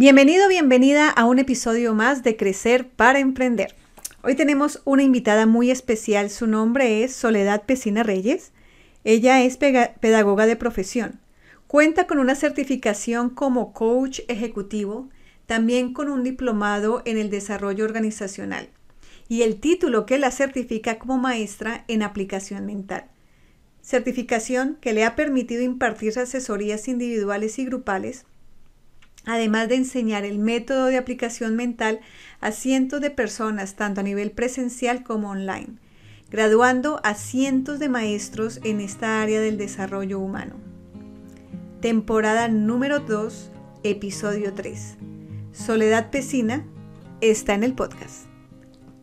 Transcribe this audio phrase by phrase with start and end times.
[0.00, 3.74] Bienvenido, bienvenida a un episodio más de Crecer para Emprender.
[4.22, 6.30] Hoy tenemos una invitada muy especial.
[6.30, 8.52] Su nombre es Soledad Pesina Reyes.
[9.04, 11.20] Ella es pedagoga de profesión.
[11.66, 15.10] Cuenta con una certificación como coach ejecutivo,
[15.44, 18.70] también con un diplomado en el desarrollo organizacional
[19.28, 23.04] y el título que la certifica como maestra en aplicación mental.
[23.82, 28.24] Certificación que le ha permitido impartir asesorías individuales y grupales
[29.26, 32.00] además de enseñar el método de aplicación mental
[32.40, 35.74] a cientos de personas, tanto a nivel presencial como online,
[36.30, 40.56] graduando a cientos de maestros en esta área del desarrollo humano.
[41.80, 43.50] Temporada número 2,
[43.82, 44.96] episodio 3.
[45.52, 46.66] Soledad Pesina
[47.20, 48.26] está en el podcast.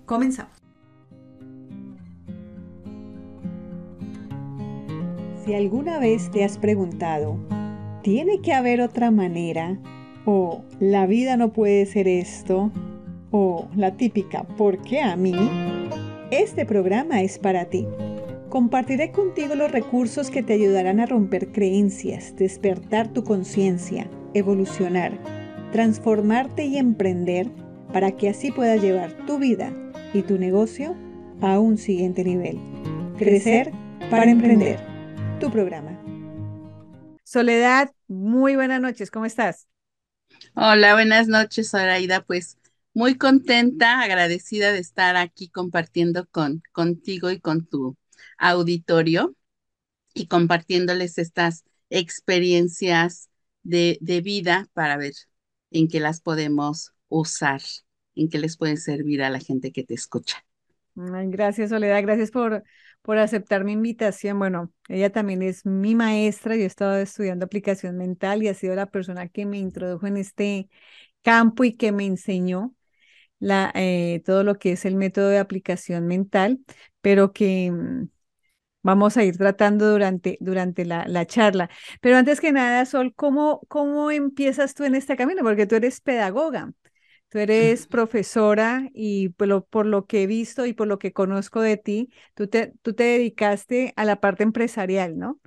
[0.05, 0.53] Comenzamos.
[5.43, 7.37] Si alguna vez te has preguntado,
[8.03, 9.79] ¿tiene que haber otra manera
[10.29, 12.69] o la vida no puede ser esto,
[13.31, 15.33] o la típica ¿por qué a mí?
[16.31, 17.87] Este programa es para ti.
[18.49, 25.17] Compartiré contigo los recursos que te ayudarán a romper creencias, despertar tu conciencia, evolucionar,
[25.71, 27.49] transformarte y emprender
[27.93, 29.71] para que así puedas llevar tu vida
[30.13, 30.93] y tu negocio
[31.39, 32.59] a un siguiente nivel.
[33.17, 33.71] Crecer
[34.09, 34.77] para emprender.
[35.39, 35.97] Tu programa.
[37.23, 39.67] Soledad, muy buenas noches, ¿cómo estás?
[40.59, 42.23] Hola, buenas noches, Zoraida.
[42.25, 42.57] Pues
[42.93, 47.95] muy contenta, agradecida de estar aquí compartiendo con contigo y con tu
[48.37, 49.35] auditorio
[50.13, 53.29] y compartiéndoles estas experiencias
[53.63, 55.13] de, de vida para ver
[55.71, 57.61] en qué las podemos usar,
[58.15, 60.45] en qué les pueden servir a la gente que te escucha.
[60.95, 62.01] gracias, Soledad.
[62.01, 62.63] Gracias por,
[63.07, 64.37] por aceptar mi invitación.
[64.37, 68.75] Bueno, ella también es mi maestra, yo he estado estudiando aplicación mental y ha sido
[68.75, 70.69] la persona que me introdujo en este
[71.21, 72.75] campo y que me enseñó
[73.39, 76.59] la, eh, todo lo que es el método de aplicación mental,
[77.01, 78.09] pero que mm,
[78.83, 81.69] vamos a ir tratando durante, durante la, la, charla.
[82.01, 85.43] Pero antes que nada, Sol, ¿cómo, ¿cómo empiezas tú en este camino?
[85.43, 86.73] Porque tú eres pedagoga.
[87.29, 91.11] Tú eres profesora y por lo, por lo, que he visto y por lo que
[91.11, 95.39] conozco de ti, tú te, tú te dedicaste a la parte empresarial, ¿no?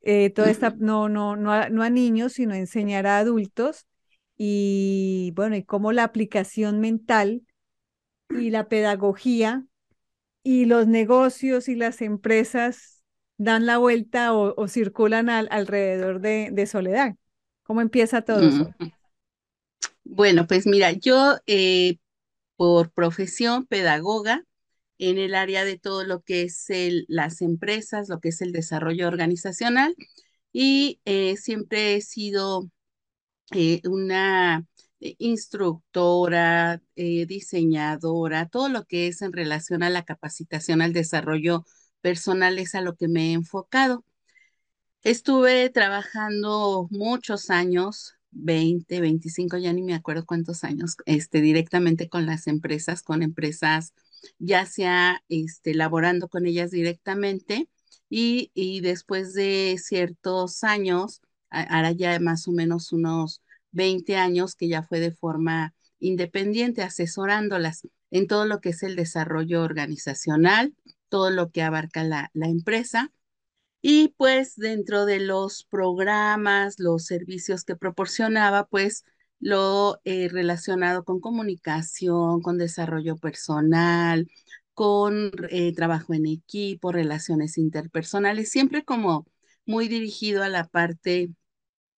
[0.00, 3.86] Eh, toda esta, no, no, no a, no a niños, sino a enseñar a adultos
[4.38, 7.42] y bueno, y cómo la aplicación mental
[8.30, 9.66] y la pedagogía
[10.42, 13.02] y los negocios y las empresas
[13.36, 17.16] dan la vuelta o, circulan al, alrededor de, de, Soledad.
[17.64, 18.74] ¿Cómo empieza todo eso?
[20.08, 21.98] Bueno, pues mira, yo eh,
[22.56, 24.44] por profesión pedagoga
[24.98, 26.66] en el área de todo lo que es
[27.08, 29.96] las empresas, lo que es el desarrollo organizacional
[30.52, 32.70] y eh, siempre he sido
[33.52, 34.66] eh, una
[35.00, 41.64] instructora, diseñadora, todo lo que es en relación a la capacitación al desarrollo
[42.02, 44.04] personal es a lo que me he enfocado.
[45.02, 52.26] Estuve trabajando muchos años 20, 25, ya ni me acuerdo cuántos años, este, directamente con
[52.26, 53.94] las empresas, con empresas,
[54.38, 57.68] ya sea este, laborando con ellas directamente
[58.08, 61.20] y, y después de ciertos años,
[61.50, 63.42] ahora ya más o menos unos
[63.72, 68.96] 20 años que ya fue de forma independiente, asesorándolas en todo lo que es el
[68.96, 70.74] desarrollo organizacional,
[71.08, 73.12] todo lo que abarca la, la empresa
[73.88, 79.04] y pues dentro de los programas, los servicios que proporcionaba, pues
[79.38, 84.28] lo eh, relacionado con comunicación, con desarrollo personal,
[84.74, 89.28] con eh, trabajo en equipo, relaciones interpersonales, siempre como
[89.66, 91.30] muy dirigido a la parte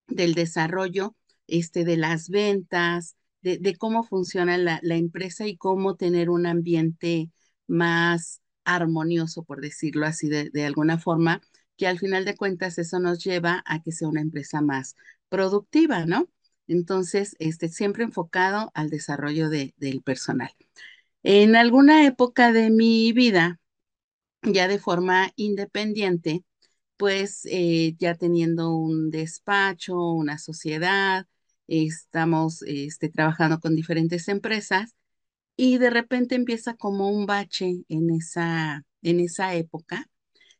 [0.09, 1.17] del desarrollo
[1.47, 7.31] este, de las ventas, de, cómo funciona la, empresa y cómo tener un ambiente
[7.67, 11.41] más armonioso, por decirlo así de alguna forma,
[11.79, 14.97] que al final de cuentas eso nos lleva a que sea una empresa más
[15.31, 16.29] productiva, ¿no?
[16.67, 20.51] Entonces, este, siempre enfocado al desarrollo del personal.
[21.23, 23.61] En alguna época de mi vida,
[24.43, 26.45] ya de forma independiente,
[26.97, 31.27] pues eh, ya teniendo un despacho, una sociedad,
[31.69, 34.95] estamos este, trabajando con diferentes empresas
[35.57, 40.09] y de repente empieza como un bache en esa, en esa época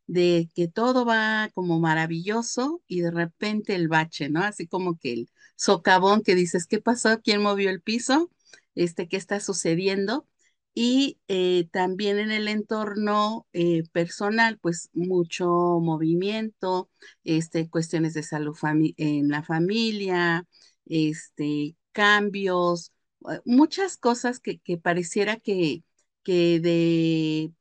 [0.09, 4.43] de que todo va como maravilloso y de repente el bache, ¿no?
[4.43, 7.21] Así como que el socavón que dices, ¿qué pasó?
[7.23, 8.31] ¿Quién movió el piso?
[8.75, 10.27] Este, ¿qué está sucediendo?
[10.75, 15.47] Y eh, también en el entorno eh, personal, pues mucho
[15.81, 16.89] movimiento,
[17.25, 18.57] este, cuestiones de salud
[18.97, 20.47] en la familia,
[20.87, 22.93] este, cambios,
[23.31, 25.83] eh, muchas cosas que, que pareciera que,
[26.23, 27.53] que de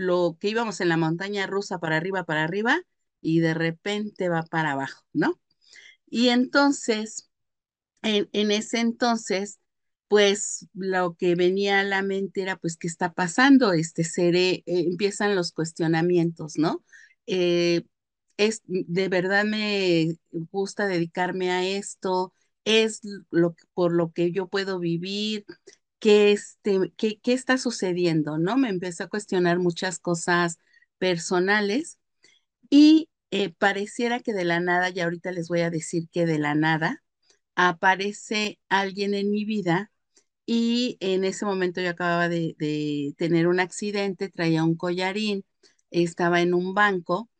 [0.00, 2.80] lo que íbamos en la montaña rusa para arriba, para arriba,
[3.20, 5.40] y de repente va para abajo, ¿no?
[6.06, 7.30] Y entonces,
[8.02, 9.60] en, ese entonces,
[10.08, 13.72] pues lo que venía a la mente era, pues, ¿qué está pasando?
[13.74, 16.82] Este, seré, eh, empiezan los cuestionamientos, ¿no?
[17.26, 17.82] Eh,
[18.38, 22.32] es, de verdad me gusta dedicarme a esto,
[22.64, 25.44] es lo, por lo que yo puedo vivir,
[26.00, 28.56] qué, este, qué, qué está sucediendo, ¿no?
[28.56, 30.58] Me empecé a cuestionar muchas cosas
[30.98, 31.98] personales
[32.70, 36.38] y eh, pareciera que de la nada, y ahorita les voy a decir que de
[36.38, 37.02] la nada,
[37.56, 39.92] aparece alguien en mi vida
[40.46, 45.44] y en ese momento yo acababa de, tener un accidente, traía un collarín,
[45.90, 47.30] estaba en un banco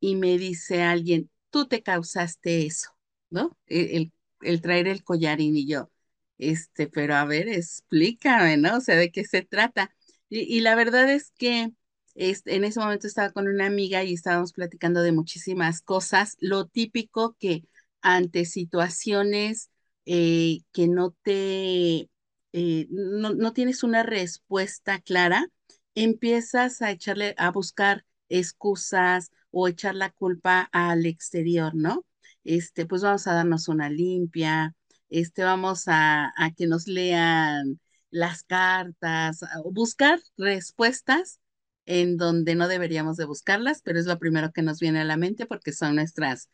[0.00, 2.90] y me dice alguien, tú te causaste eso,
[3.30, 3.56] ¿no?
[3.66, 4.12] El, el,
[4.42, 5.90] el traer el collarín y yo,
[6.38, 8.76] este, pero a ver, explícame, ¿no?
[8.78, 9.94] O sea, ¿de qué se trata?
[10.28, 11.72] Y, y la verdad es que
[12.14, 16.66] este, en ese momento estaba con una amiga y estábamos platicando de muchísimas cosas, lo
[16.66, 17.64] típico que
[18.02, 19.70] ante situaciones
[20.06, 22.08] eh, que no te,
[22.52, 25.46] eh, no, no tienes una respuesta clara,
[25.94, 32.04] empiezas a echarle, a buscar excusas o echar la culpa al exterior, ¿no?
[32.44, 34.74] Este, pues vamos a darnos una limpia,
[35.10, 39.40] este, vamos a, a que nos lean las cartas,
[39.72, 41.40] buscar respuestas
[41.86, 45.16] en donde no deberíamos de buscarlas, pero es lo primero que nos viene a la
[45.16, 46.48] mente porque son nuestras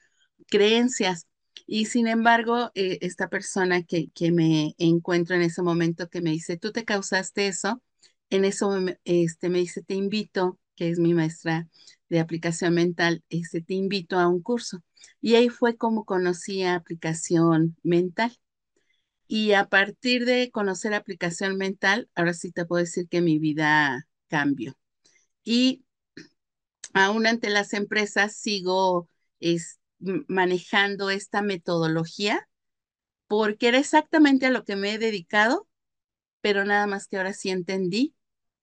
[0.49, 1.27] creencias.
[1.67, 6.31] Y sin embargo, eh, esta persona que, que me encuentro en ese momento que me
[6.31, 7.83] dice, tú te causaste eso,
[8.31, 11.69] en eso me- este, me dice, te invito, que es mi maestra
[12.09, 14.83] de aplicación mental, este, te invito a un curso.
[15.21, 18.33] Y ahí fue como conocí aplicación mental.
[19.27, 24.07] Y a partir de conocer aplicación mental, ahora sí te puedo decir que mi vida
[24.29, 24.77] cambió.
[25.45, 25.85] Y
[26.93, 29.09] aún ante las empresas sigo
[29.41, 32.49] es, manejando esta metodología
[33.27, 35.69] porque era exactamente a lo que me he dedicado,
[36.41, 38.15] pero nada más que ahora sí entendí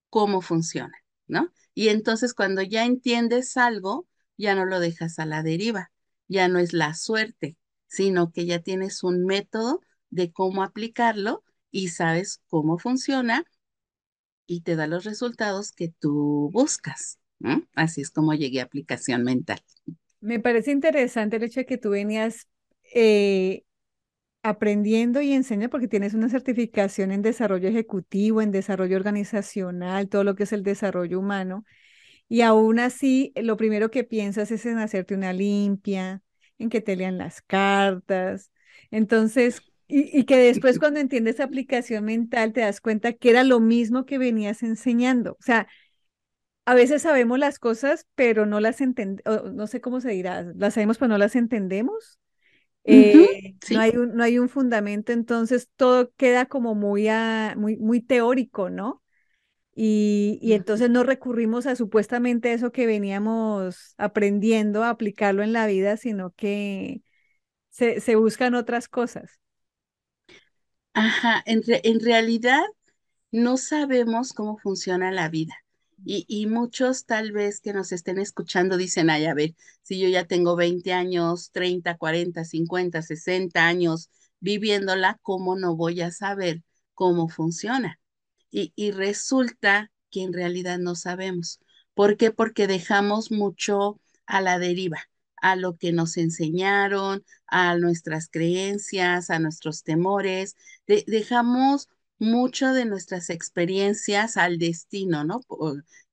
[0.09, 0.95] cómo funciona,
[1.27, 1.51] ¿no?
[1.73, 4.07] Y entonces cuando ya entiendes algo,
[4.37, 5.91] ya no lo dejas a la deriva,
[6.27, 7.57] ya no es la suerte,
[7.87, 9.81] sino que ya tienes un método
[10.11, 13.45] de cómo aplicarlo y sabes cómo funciona
[14.45, 17.19] y te da los resultados que tú buscas.
[17.75, 19.61] Así es como llegué a aplicación mental.
[20.19, 22.47] Me parece interesante el hecho de que tú venías
[22.93, 23.63] eh,
[24.43, 30.35] aprendiendo y enseñando porque tienes una certificación en desarrollo ejecutivo, en desarrollo organizacional, todo lo
[30.35, 31.65] que es el desarrollo humano.
[32.29, 36.23] Y aún así, lo primero que piensas es en hacerte una limpia,
[36.57, 38.51] en que te lean las cartas.
[38.91, 43.59] Entonces, y, y que después cuando entiendes aplicación mental te das cuenta que era lo
[43.59, 45.33] mismo que venías enseñando.
[45.39, 45.67] O sea,
[46.65, 50.75] a veces sabemos las cosas, pero no las entendemos, no sé cómo se dirá, las
[50.75, 52.19] sabemos, pero no las entendemos.
[52.85, 57.77] Eh, no hay un, no hay un fundamento, entonces todo queda como muy, ah, muy,
[57.77, 59.03] muy teórico, ¿no?
[59.75, 65.67] Y, y entonces no recurrimos a supuestamente eso que veníamos aprendiendo a aplicarlo en la
[65.67, 67.03] vida, sino que
[67.71, 69.40] se, se buscan otras cosas.
[70.93, 72.63] Ajá, en, re- en realidad
[73.31, 75.55] no sabemos cómo funciona la vida.
[76.05, 80.09] Y, y muchos tal vez que nos estén escuchando dicen, ay, a ver, si yo
[80.09, 84.09] ya tengo 20 años, 30, 40, 50, 60 años
[84.41, 86.63] viviéndola, ¿cómo no voy a saber
[86.95, 87.99] cómo funciona?
[88.51, 91.59] Y, y resulta que en realidad no sabemos.
[91.95, 92.31] ¿Por qué?
[92.31, 94.99] Porque dejamos mucho a la deriva,
[95.41, 100.55] a lo que nos enseñaron, a nuestras creencias, a nuestros temores.
[100.87, 101.87] De- dejamos
[102.19, 105.41] mucho de nuestras experiencias al destino, ¿no?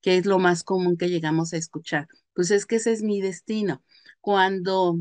[0.01, 2.07] Que es lo más común que llegamos a escuchar.
[2.33, 3.83] Pues es que ese es mi destino.
[4.21, 4.99] Cuando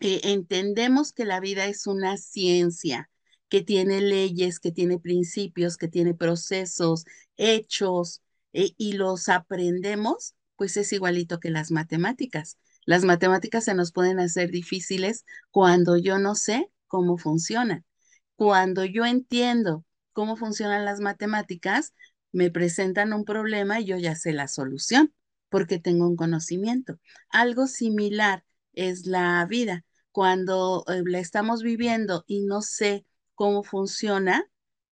[0.00, 3.10] eh, entendemos que la vida es una ciencia
[3.48, 7.04] que tiene leyes, que tiene principios, que tiene procesos,
[7.36, 12.58] hechos, eh, y los aprendemos, pues es igualito que las matemáticas.
[12.86, 17.84] Las matemáticas se nos pueden hacer difíciles cuando yo no sé cómo funcionan.
[18.36, 21.94] Cuando yo entiendo cómo funcionan las matemáticas,
[22.32, 25.12] me presentan un problema y yo ya sé la solución
[25.48, 26.98] porque tengo un conocimiento.
[27.28, 29.84] Algo similar es la vida.
[30.10, 34.44] Cuando eh, la estamos viviendo y no sé cómo funciona,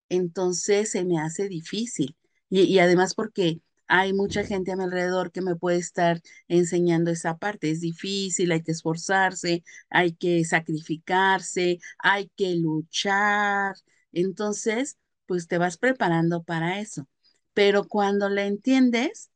[0.09, 2.17] entonces se me hace difícil.
[2.49, 3.61] Y, y además porque
[3.95, 7.71] hay mucha gente a mi alrededor que me puede estar enseñando esa parte.
[7.71, 13.75] Es difícil, hay que esforzarse, hay que sacrificarse, hay que luchar.
[14.13, 14.97] Entonces,
[15.27, 17.07] pues te vas preparando para eso.
[17.53, 19.31] Pero cuando la entiendes,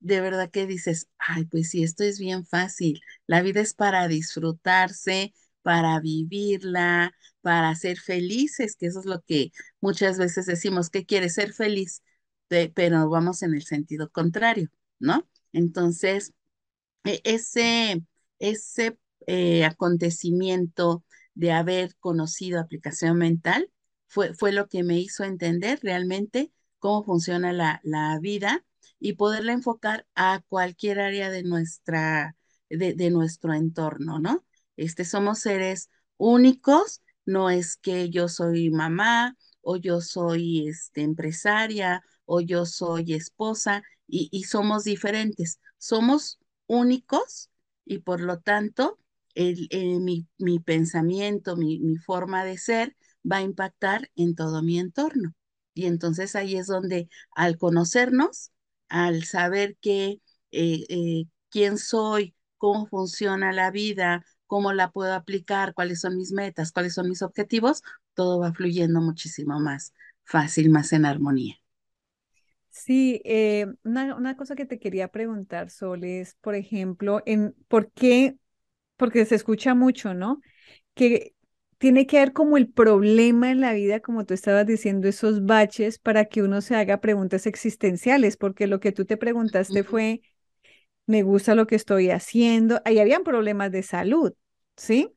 [0.00, 3.00] de verdad que dices, ay, pues sí, esto es bien fácil.
[3.26, 5.32] La vida es para disfrutarse,
[5.62, 11.28] para vivirla, para ser felices, que eso es lo que muchas veces decimos, que quiere
[11.30, 12.02] ser feliz,
[12.48, 15.26] pero vamos en el sentido contrario, ¿no?
[15.52, 16.32] Entonces,
[17.04, 18.02] e, ese,
[18.38, 23.70] ese eh, acontecimiento de haber conocido aplicación mental
[24.06, 28.64] fue, fue lo que me hizo entender realmente cómo funciona la, la vida
[29.00, 32.36] y poderla enfocar a cualquier área de nuestra,
[32.70, 34.44] de, de nuestro entorno, ¿no?
[34.76, 42.02] Este, somos seres únicos, no es que yo soy mamá o yo soy este, empresaria
[42.26, 47.50] o yo soy esposa y, somos diferentes, somos únicos
[47.84, 48.98] y por lo tanto
[49.34, 52.96] el, eh, mi, mi, pensamiento, mi, mi forma de ser
[53.30, 55.34] va a impactar en todo mi entorno.
[55.74, 58.52] Y entonces ahí es donde al conocernos,
[58.88, 60.20] al saber que
[60.52, 66.32] eh, eh, quién soy, cómo funciona la vida, cómo la puedo aplicar, cuáles son mis
[66.32, 67.82] metas, cuáles son mis objetivos,
[68.14, 69.92] todo va fluyendo muchísimo más
[70.24, 71.63] fácil, más en armonía.
[72.74, 77.92] Sí, eh, una, una, cosa que te quería preguntar, Sol, es, por ejemplo, en por
[77.92, 78.36] qué,
[78.96, 80.40] porque se escucha mucho, ¿no?
[80.94, 81.34] Que
[81.78, 86.00] tiene que ver como el problema en la vida, como tú estabas diciendo, esos baches
[86.00, 90.20] para que uno se haga preguntas existenciales, porque lo que tú te preguntaste fue,
[91.06, 94.34] me gusta lo que estoy haciendo, ahí habían problemas de salud,
[94.76, 95.13] ¿sí?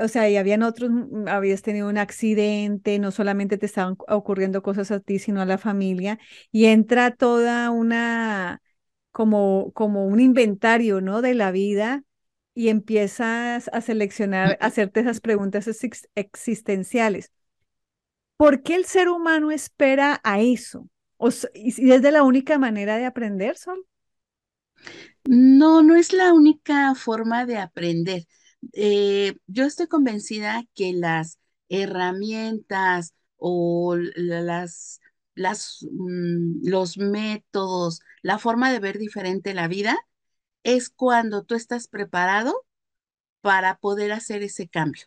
[0.00, 4.62] O sea, y habían otros, mm, habías tenido un accidente, no solamente te estaban ocurriendo
[4.62, 6.18] cosas a ti, sino a la familia,
[6.52, 8.62] y entra toda una,
[9.12, 11.22] como, como un inventario, ¿no?
[11.22, 12.04] De la vida
[12.54, 15.68] y empiezas a seleccionar, a hacerte esas preguntas
[16.14, 17.32] existenciales.
[18.36, 20.88] ¿Por qué el ser humano espera a eso?
[21.16, 23.84] O, ¿Y es de la única manera de aprender, Sol?
[25.24, 28.24] No, no es la única forma de aprender.
[28.72, 31.38] Eh, yo estoy convencida que las
[31.68, 35.00] herramientas o las,
[35.34, 39.96] las, mm, los métodos, la forma de ver diferente la vida,
[40.64, 42.66] es cuando tú estás preparado
[43.42, 45.04] para poder hacer ese cambio.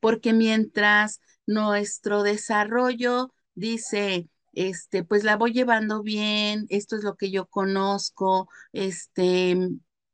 [0.00, 7.30] Porque mientras nuestro desarrollo dice, este, pues la voy llevando bien, esto es lo que
[7.30, 9.56] yo conozco, este,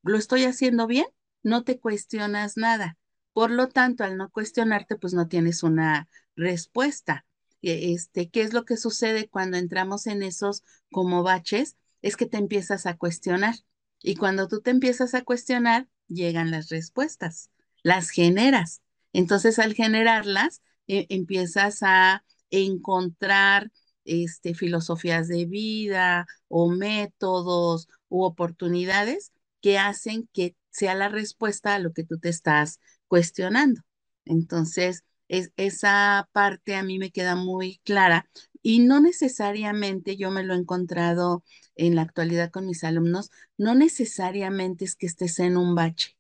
[0.02, 1.06] lo estoy haciendo bien,
[1.44, 2.98] no te cuestionas nada.
[3.32, 7.24] Por lo tanto, al no cuestionarte, pues no tienes una respuesta.
[7.62, 11.76] E, este, ¿qué es lo que sucede cuando entramos en esos como baches?
[12.02, 13.54] Es que te empiezas a cuestionar.
[14.02, 17.50] Y cuando tú te empiezas a cuestionar, llegan las respuestas,
[17.82, 18.82] las generas.
[19.12, 23.70] Entonces, al generarlas, e, empiezas a encontrar
[24.04, 31.78] este, filosofías de vida o métodos u oportunidades que hacen que sea la respuesta a
[31.78, 33.82] lo que tú te estás cuestionando.
[34.24, 38.28] Entonces, es, esa parte a mí me queda muy clara
[38.62, 41.44] y no necesariamente yo me lo he encontrado
[41.76, 46.16] en la actualidad con mis alumnos, no necesariamente es que estés en un bache,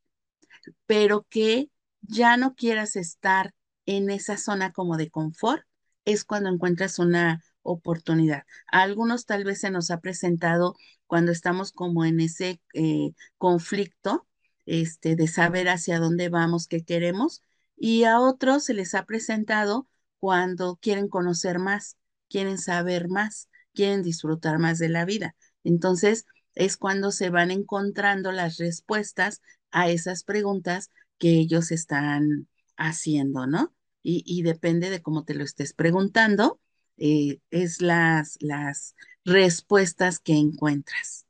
[0.86, 1.70] pero que
[2.02, 3.54] ya no quieras estar
[3.86, 5.64] en esa zona como de confort,
[6.04, 8.44] es cuando encuentras una oportunidad.
[8.70, 14.26] A algunos tal vez se nos ha presentado cuando estamos como en ese eh, conflicto
[14.66, 17.42] este, de saber hacia dónde vamos, qué queremos,
[17.76, 21.96] y a otros se les ha presentado cuando quieren conocer más,
[22.28, 25.34] quieren saber más, quieren disfrutar más de la vida.
[25.64, 33.46] Entonces, es cuando se van encontrando las respuestas a esas preguntas que ellos están haciendo,
[33.46, 33.74] ¿no?
[34.06, 36.60] Y, depende de cómo te lo estés preguntando,
[36.98, 38.94] eh, es las, las
[39.24, 41.23] respuestas que encuentras.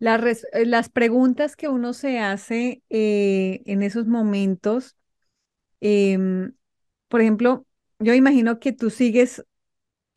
[0.00, 4.96] Eh, las preguntas que uno se hace eh, en esos momentos,
[5.80, 6.54] em,
[7.08, 7.66] por ejemplo,
[7.98, 9.44] yo imagino que tú sigues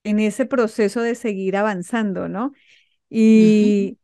[0.03, 2.53] en ese proceso de seguir avanzando, ¿no?
[3.09, 3.99] Y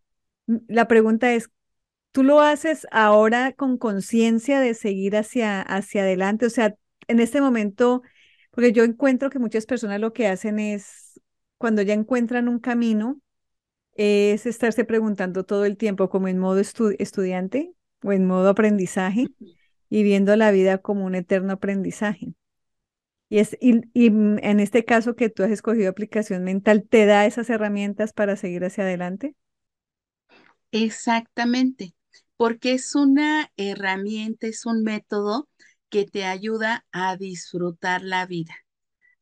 [0.67, 1.51] la pregunta es,
[2.11, 6.45] ¿tú lo haces ahora con conciencia de seguir hacia, hacia adelante?
[6.47, 6.75] O sea,
[7.07, 8.03] en este momento,
[8.51, 11.21] porque yo encuentro que muchas personas lo que hacen es,
[11.57, 13.21] cuando ya encuentran un camino,
[14.33, 19.31] es estarse preguntando todo el tiempo como en modo estudiante o en modo aprendizaje
[19.89, 22.33] y viendo la vida como un eterno aprendizaje.
[23.29, 27.49] Y, es, y, en este caso que tú has escogido aplicación mental, ¿te da esas
[27.49, 29.35] herramientas para seguir hacia adelante?
[30.71, 31.95] Exactamente,
[32.37, 35.49] porque es una herramienta, es un método
[35.89, 38.53] que te ayuda a disfrutar la vida.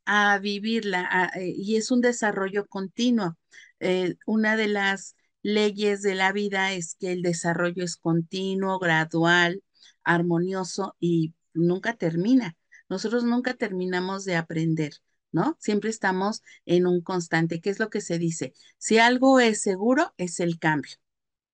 [0.05, 3.37] a vivirla eh, y es un desarrollo continuo.
[3.79, 9.63] Eh, una de las leyes de la vida es que el desarrollo es continuo, gradual,
[10.03, 12.55] armonioso y nunca termina.
[12.89, 14.93] Nosotros nunca terminamos de aprender,
[15.31, 15.57] ¿no?
[15.59, 17.61] Siempre estamos en un constante.
[17.61, 18.53] ¿Qué es lo que se dice?
[18.77, 20.95] Si algo es seguro, es el cambio.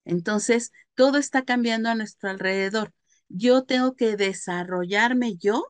[0.04, 2.92] Entonces, todo está cambiando a nuestro alrededor.
[3.28, 5.66] Yo tengo que desarrollarme yo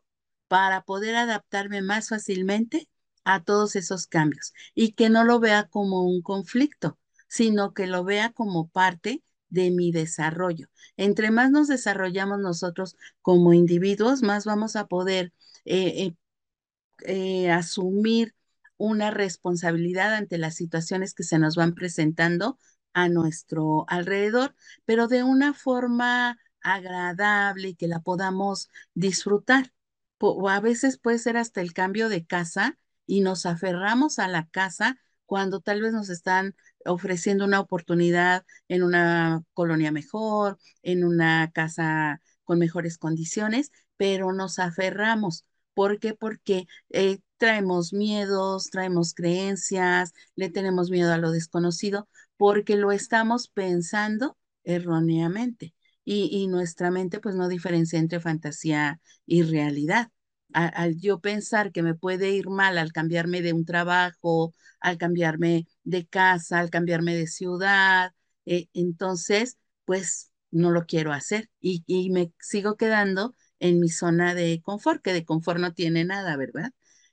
[0.48, 2.88] para poder adaptarme más fácilmente
[3.24, 8.04] a todos esos cambios y que no lo vea como un conflicto, sino que lo
[8.04, 10.68] vea como parte de mi desarrollo.
[10.96, 15.32] Entre más nos desarrollamos nosotros como individuos, más vamos a poder
[15.64, 16.14] eh,
[17.04, 18.34] eh, asumir
[18.76, 22.58] una responsabilidad ante las situaciones que se nos van presentando
[22.92, 24.54] a nuestro alrededor,
[24.84, 29.72] pero de una forma agradable y que la podamos disfrutar.
[30.18, 34.46] O a veces puede ser hasta el cambio de casa y nos aferramos a la
[34.48, 41.50] casa cuando tal vez nos están ofreciendo una oportunidad en una colonia mejor, en una
[41.52, 45.44] casa con mejores condiciones, pero nos aferramos.
[45.74, 46.14] ¿Por qué?
[46.14, 53.48] Porque eh, traemos miedos, traemos creencias, le tenemos miedo a lo desconocido, porque lo estamos
[53.48, 60.10] pensando erróneamente y, nuestra mente pues no diferencia entre fantasía y realidad.
[60.54, 65.66] Al, yo pensar que me puede ir mal al cambiarme de un trabajo, al cambiarme
[65.84, 68.12] de casa, al cambiarme de ciudad,
[68.46, 74.34] eh, entonces pues no lo quiero hacer y, y me sigo quedando en mi zona
[74.34, 76.72] de confort, que de confort no tiene nada, ¿verdad?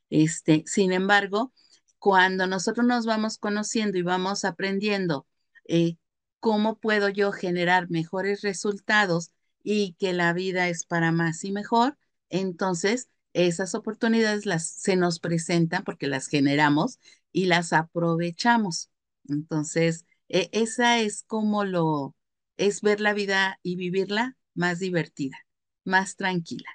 [0.09, 1.53] Este, sin embargo,
[1.99, 5.27] cuando nosotros nos vamos conociendo y vamos aprendiendo
[5.67, 5.97] eh,
[6.39, 9.31] cómo puedo yo generar mejores resultados
[9.63, 11.97] y que la vida es para más y mejor,
[12.29, 16.99] entonces esas oportunidades las, se nos presentan porque las generamos
[17.31, 18.89] y las aprovechamos.
[19.27, 22.15] Entonces, e, esa es como lo,
[22.57, 25.37] es ver la vida y vivirla más divertida,
[25.83, 26.69] más tranquila.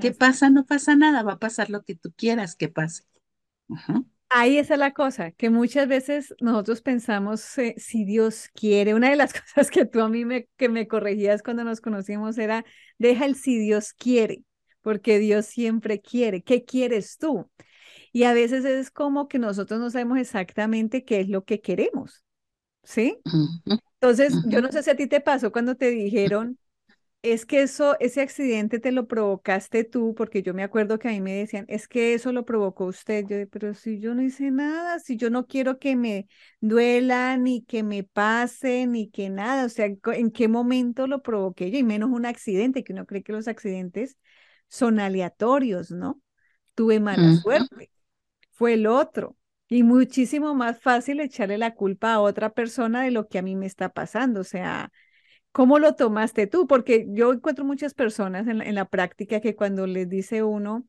[0.00, 0.48] ¿Qué pasa?
[0.48, 3.02] No pasa nada, va a pasar lo que tú quieras que pase.
[4.30, 9.16] Ahí está la cosa, que muchas veces nosotros pensamos, eh, si Dios quiere, una de
[9.16, 12.64] las cosas que tú a mí me, que me corregías cuando nos conocimos era,
[12.98, 14.44] deja el si Dios quiere,
[14.82, 16.42] porque Dios siempre quiere.
[16.42, 17.50] ¿Qué quieres tú?
[18.12, 22.24] Y a veces es como que nosotros no sabemos exactamente qué es lo que queremos,
[22.82, 23.18] ¿sí?
[24.00, 26.58] Entonces, yo no sé si a ti te pasó cuando te dijeron,
[27.22, 31.10] es que eso, ese accidente te lo provocaste tú, porque yo me acuerdo que a
[31.10, 33.26] mí me decían, es que eso lo provocó usted.
[33.26, 36.28] Yo, pero si yo no hice nada, si yo no quiero que me
[36.60, 41.70] duela, ni que me pase, ni que nada, o sea, ¿en qué momento lo provoqué
[41.70, 41.78] yo?
[41.78, 44.16] Y menos un accidente, que uno cree que los accidentes
[44.68, 46.20] son aleatorios, ¿no?
[46.74, 47.90] Tuve mala suerte,
[48.52, 49.36] fue el otro.
[49.68, 53.56] Y muchísimo más fácil echarle la culpa a otra persona de lo que a mí
[53.56, 54.90] me está pasando, o sea,
[55.52, 56.66] ¿Cómo lo tomaste tú?
[56.66, 60.86] Porque yo encuentro muchas personas en la, práctica que cuando les dice uno,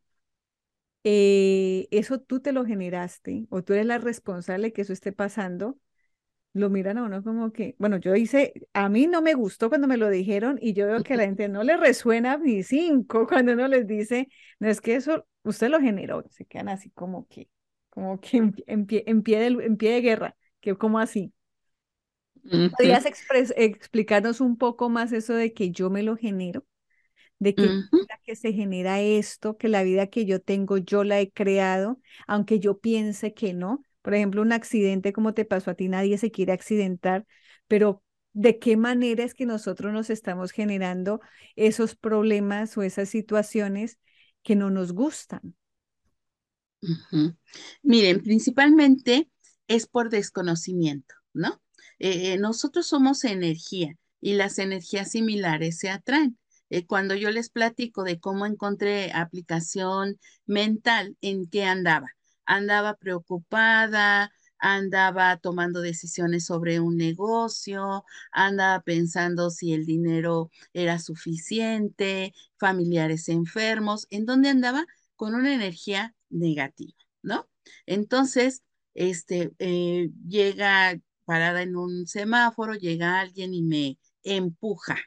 [1.04, 5.80] eh, eso tú te lo generaste o tú eres la responsable que eso esté pasando,
[6.60, 9.88] lo miran a uno como que, bueno, yo hice, a mí no me gustó cuando
[9.88, 13.28] me lo dijeron y yo veo que a la gente no le resuena ni cinco
[13.30, 17.28] cuando uno les dice, no es que eso usted lo generó, se quedan así como
[17.28, 17.50] que,
[17.90, 18.52] como que en,
[18.86, 21.34] pie, en pie, de, en pie de guerra, que como así.
[22.78, 26.66] ¿Podrías explicarnos un poco más eso de que yo me lo genero?
[27.40, 27.76] De que,
[28.26, 32.60] que se genera esto, que la vida que yo tengo yo la he creado, aunque
[32.60, 33.86] yo piense que no.
[34.02, 37.26] Por ejemplo, un accidente como te pasó a ti, nadie se quiere accidentar,
[37.68, 41.22] pero ¿de qué manera es que nosotros nos estamos generando
[41.56, 44.00] esos problemas o esas situaciones
[44.44, 45.56] que no nos gustan?
[47.84, 49.30] Miren, principalmente
[49.68, 51.62] es por desconocimiento, ¿no?
[52.00, 56.38] Eh, nosotros somos energía y las energías similares se atraen.
[56.70, 62.08] Eh, cuando yo les platico de cómo encontré aplicación mental, ¿en qué andaba?
[62.50, 72.34] Andaba preocupada, andaba tomando decisiones sobre un negocio, andaba pensando si el dinero era suficiente,
[72.58, 74.86] familiares enfermos, ¿en dónde andaba?
[75.16, 77.48] Con una energía negativa, ¿no?
[77.86, 78.64] Entonces,
[78.96, 84.98] este, eh, llega parada en un semáforo, llega alguien y me empuja,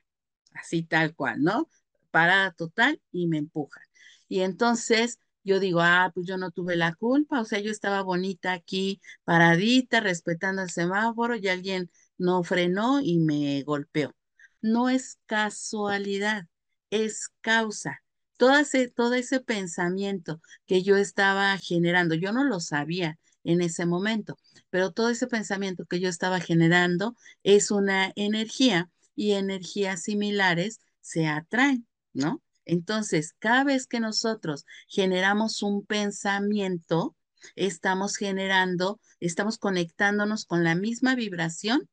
[0.54, 1.68] así tal cual, ¿no?
[2.10, 3.80] Parada total y me empuja.
[4.28, 8.02] Y entonces yo digo, ah, pues yo no tuve la culpa, o sea, yo estaba
[8.02, 14.14] bonita aquí, paradita, respetando el semáforo y alguien no frenó y me golpeó.
[14.60, 16.46] No es casualidad,
[16.90, 18.02] es causa.
[18.36, 23.86] todo ese, todo ese pensamiento que yo estaba generando, yo no lo sabía en ese
[23.86, 24.36] momento,
[24.70, 31.26] pero todo ese pensamiento que yo estaba generando es una energía y energías similares se
[31.26, 32.42] atraen, ¿no?
[32.64, 37.16] Entonces, cada vez que nosotros generamos un pensamiento,
[37.56, 41.88] estamos generando, estamos conectándonos con la misma vibración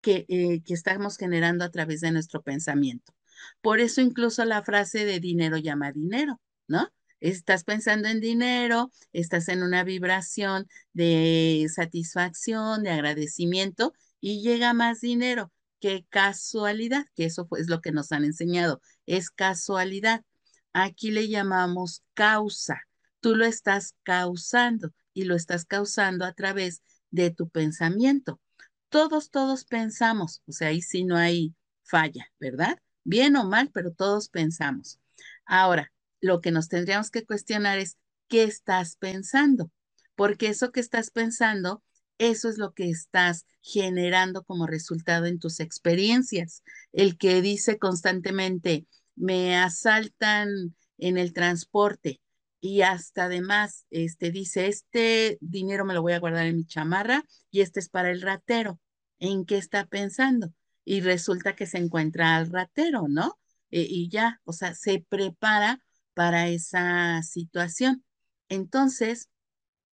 [0.00, 3.14] que, eh, que estamos generando a través de nuestro pensamiento.
[3.60, 6.88] Por eso incluso la frase de dinero llama dinero, ¿no?
[7.20, 15.00] Estás pensando en dinero, estás en una vibración de satisfacción, de agradecimiento y llega más
[15.00, 15.50] dinero.
[15.84, 20.24] Qué casualidad, que eso es lo que nos han enseñado, es casualidad.
[20.72, 22.80] Aquí le llamamos causa.
[23.20, 28.40] Tú lo estás causando y lo estás causando a través de tu pensamiento.
[28.88, 32.78] Todos, todos pensamos, o sea, ahí sí no hay falla, ¿verdad?
[33.04, 34.98] Bien o mal, pero todos pensamos.
[35.44, 35.92] Ahora,
[36.22, 39.70] lo que nos tendríamos que cuestionar es, ¿qué estás pensando?
[40.16, 41.82] Porque eso que estás pensando,
[42.18, 46.62] eso es lo que estás generando como resultado en tus experiencias.
[46.92, 52.20] El que dice constantemente, me asaltan en el transporte
[52.60, 57.24] y hasta además este, dice, este dinero me lo voy a guardar en mi chamarra
[57.50, 58.80] y este es para el ratero.
[59.18, 60.52] ¿En qué está pensando?
[60.84, 63.38] Y resulta que se encuentra al ratero, ¿no?
[63.70, 68.04] E, y ya, o sea, se prepara para esa situación.
[68.48, 69.28] Entonces,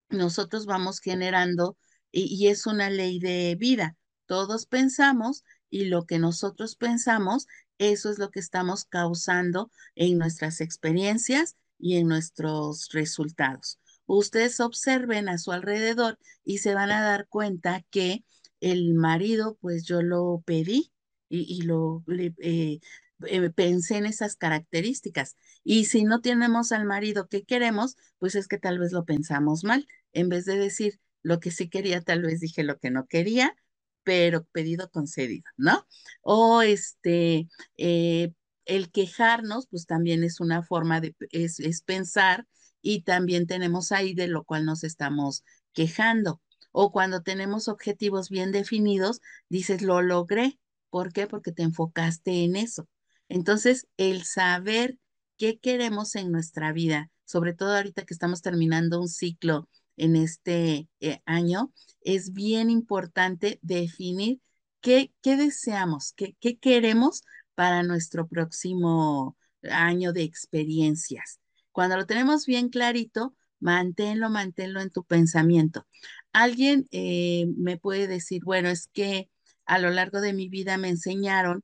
[0.09, 1.77] nosotros vamos generando,
[2.11, 8.19] y, es una ley de vida, todos pensamos y lo que nosotros pensamos, eso es
[8.19, 13.79] lo que estamos causando en nuestras experiencias y en nuestros resultados.
[14.05, 18.25] Ustedes observen a su alrededor y se van a dar cuenta que
[18.59, 20.91] el marido, pues yo lo pedí
[21.29, 22.79] y, lo eh,
[23.25, 25.35] eh, pensé en esas características.
[25.63, 29.63] Y si no tenemos al marido que queremos, pues es que tal vez lo pensamos
[29.63, 29.87] mal.
[30.13, 33.55] En vez de decir lo que sí quería, tal vez dije lo que no quería,
[34.03, 35.85] pero pedido concedido, ¿no?
[36.21, 38.33] O este, eh,
[38.65, 42.47] el quejarnos, pues también es una forma de, es, es pensar
[42.81, 46.41] y también tenemos ahí de lo cual nos estamos quejando.
[46.71, 50.59] O cuando tenemos objetivos bien definidos, dices, lo logré.
[50.89, 51.27] ¿Por qué?
[51.27, 52.87] Porque te enfocaste en eso.
[53.27, 54.97] Entonces, el saber
[55.37, 59.67] qué queremos en nuestra vida, sobre todo ahorita que estamos terminando un ciclo
[59.99, 64.41] en este eh, año, es bien importante definir
[64.81, 67.23] qué, qué deseamos, qué, qué queremos
[67.55, 69.37] para nuestro próximo
[69.69, 71.39] año de experiencias.
[71.71, 75.85] Cuando lo tenemos bien clarito, manténlo, manténlo en tu pensamiento.
[76.33, 79.29] Alguien eh, me puede decir, bueno, es que
[79.65, 81.63] a lo largo de mi vida me enseñaron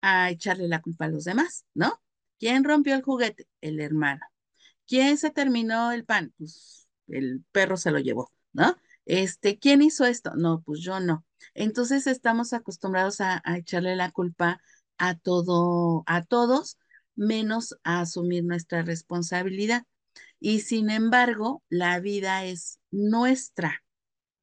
[0.00, 2.00] a echarle la culpa a los demás, ¿no?
[2.38, 3.46] ¿Quién rompió el juguete?
[3.60, 4.22] El hermano.
[4.86, 6.32] ¿Quién se terminó el pan?
[6.38, 8.76] Pues el perro se lo llevó, ¿no?
[9.04, 10.32] Este, ¿quién hizo esto?
[10.36, 11.24] No, pues yo no.
[11.54, 14.60] Entonces estamos acostumbrados a, echarle la culpa
[14.98, 16.78] a todo, a todos,
[17.16, 19.84] menos a asumir nuestra responsabilidad.
[20.40, 23.82] Y sin embargo, la vida es nuestra,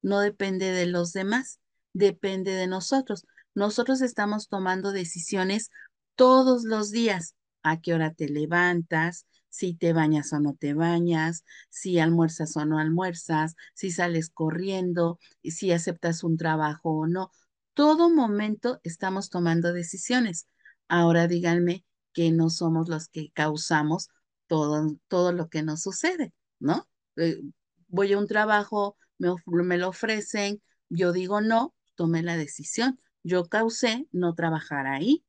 [0.02, 1.60] no depende de los demás,
[1.93, 3.26] depende de nosotros.
[3.54, 5.69] Nosotros estamos tomando decisiones
[6.15, 7.36] todos los días.
[7.63, 9.26] ¿A qué hora te levantas?
[9.49, 15.19] Si te bañas o no te bañas, si almuerzas o no almuerzas, si sales corriendo,
[15.43, 17.31] si aceptas un trabajo o no.
[17.73, 20.47] Todo momento estamos tomando decisiones.
[20.88, 24.09] Ahora díganme que no somos los que causamos
[24.47, 26.88] todo, todo lo que nos sucede, ¿no?
[27.15, 27.41] Eh,
[27.88, 33.45] voy a un trabajo, me, me lo ofrecen, yo digo no, tomé la decisión yo
[33.45, 35.23] causé no trabajar ahí.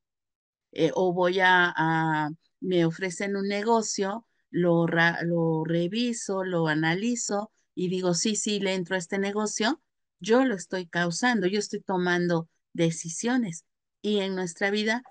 [0.73, 2.29] Eh, o voy a,
[2.61, 8.95] me ofrecen un negocio, lo, lo reviso, lo analizo y digo, sí, sí, le entro
[8.95, 9.81] a este negocio,
[10.19, 13.65] yo lo estoy causando, yo estoy tomando decisiones.
[14.01, 15.03] Y en nuestra vida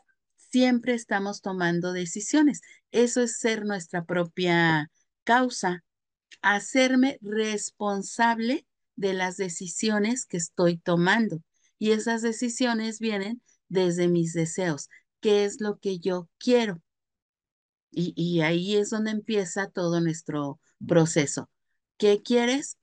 [0.51, 2.61] siempre estamos tomando decisiones.
[2.91, 4.91] Eso es ser nuestra propia
[5.25, 5.85] causa,
[6.43, 11.43] hacerme responsable de las decisiones que estoy tomando.
[11.79, 14.89] Y esas decisiones vienen desde mis deseos.
[15.21, 16.83] ¿Qué es lo que yo quiero?
[17.93, 21.51] Y, ahí es donde empieza todo nuestro proceso.
[21.97, 22.79] ¿Qué quieres?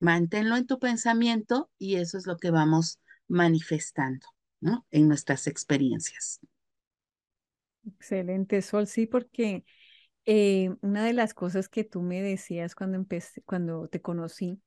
[0.00, 4.26] Manténlo en tu pensamiento y eso es lo que vamos manifestando,
[4.60, 4.86] ¿no?
[4.90, 6.40] En nuestras experiencias.
[7.86, 9.64] Excelente, Sol, sí, porque
[10.24, 14.60] eh, una de las cosas que tú me decías cuando empecé, cuando te conocí,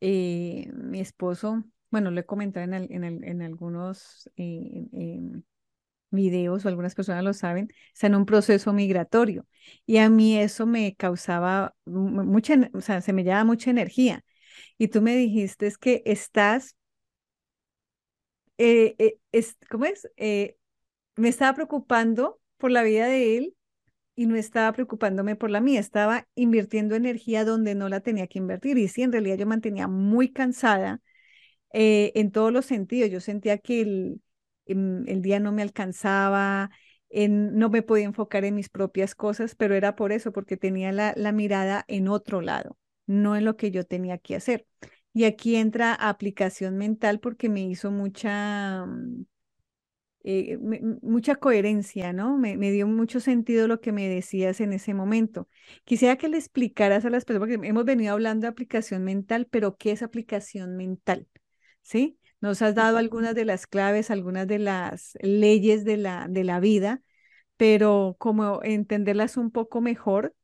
[0.00, 4.88] eh, mi esposo bueno, lo he comentado en, en, algunos, eh,
[6.14, 9.46] videos o algunas personas lo saben, está en un proceso migratorio.
[9.86, 14.24] Y a mí eso me causaba mucha, o sea, se me llevaba mucha energía.
[14.78, 16.76] Y tú me dijiste es que estás,
[18.58, 20.08] eh, eh, es, ¿cómo es?
[20.16, 20.56] Eh,
[21.16, 23.56] me estaba preocupando por la vida de él
[24.16, 28.38] y no estaba preocupándome por la mía, estaba invirtiendo energía donde no la tenía que
[28.40, 28.78] invertir.
[28.78, 31.02] Y sí, en realidad yo mantenía muy cansada
[31.72, 33.10] en todos los sentidos.
[33.10, 34.22] Yo sentía que el,
[34.66, 36.70] el día no me alcanzaba,
[37.14, 40.92] en, no me podía enfocar en mis propias cosas, pero era por eso, porque tenía
[40.92, 44.66] la, mirada en otro lado, no en lo que yo tenía que hacer.
[45.12, 49.26] Y aquí entra aplicación mental porque me hizo mucha, mm,
[50.24, 50.58] eh,
[51.02, 52.36] mucha coherencia, ¿no?
[52.38, 55.48] Me, me, dio mucho sentido lo que me decías en ese momento.
[55.84, 59.76] Quisiera que le explicaras a las personas, porque hemos venido hablando de aplicación mental, pero
[59.76, 61.28] ¿qué es aplicación mental?
[61.82, 62.18] ¿Sí?
[62.44, 66.60] Nos has dado algunas de las claves, algunas de las leyes de la, de la
[66.60, 67.00] vida,
[67.56, 70.34] pero como entenderlas un poco mejor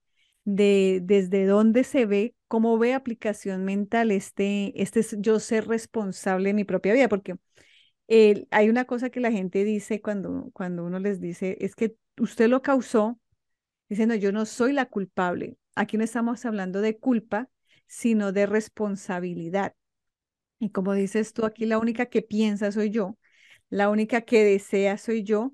[0.45, 6.55] de desde dónde se ve, cómo ve aplicación mental este, este yo ser responsable de
[6.55, 7.37] mi propia vida, porque
[8.51, 12.49] hay una cosa que la gente dice cuando, cuando uno les dice, es que usted
[12.49, 13.21] lo causó,
[13.91, 15.59] diciendo yo no soy la culpable.
[15.75, 17.51] Aquí no estamos hablando de culpa,
[17.87, 19.75] sino de responsabilidad.
[20.61, 23.19] Y como dices tú, aquí la única que piensa soy yo,
[23.71, 25.53] la única que desea soy yo.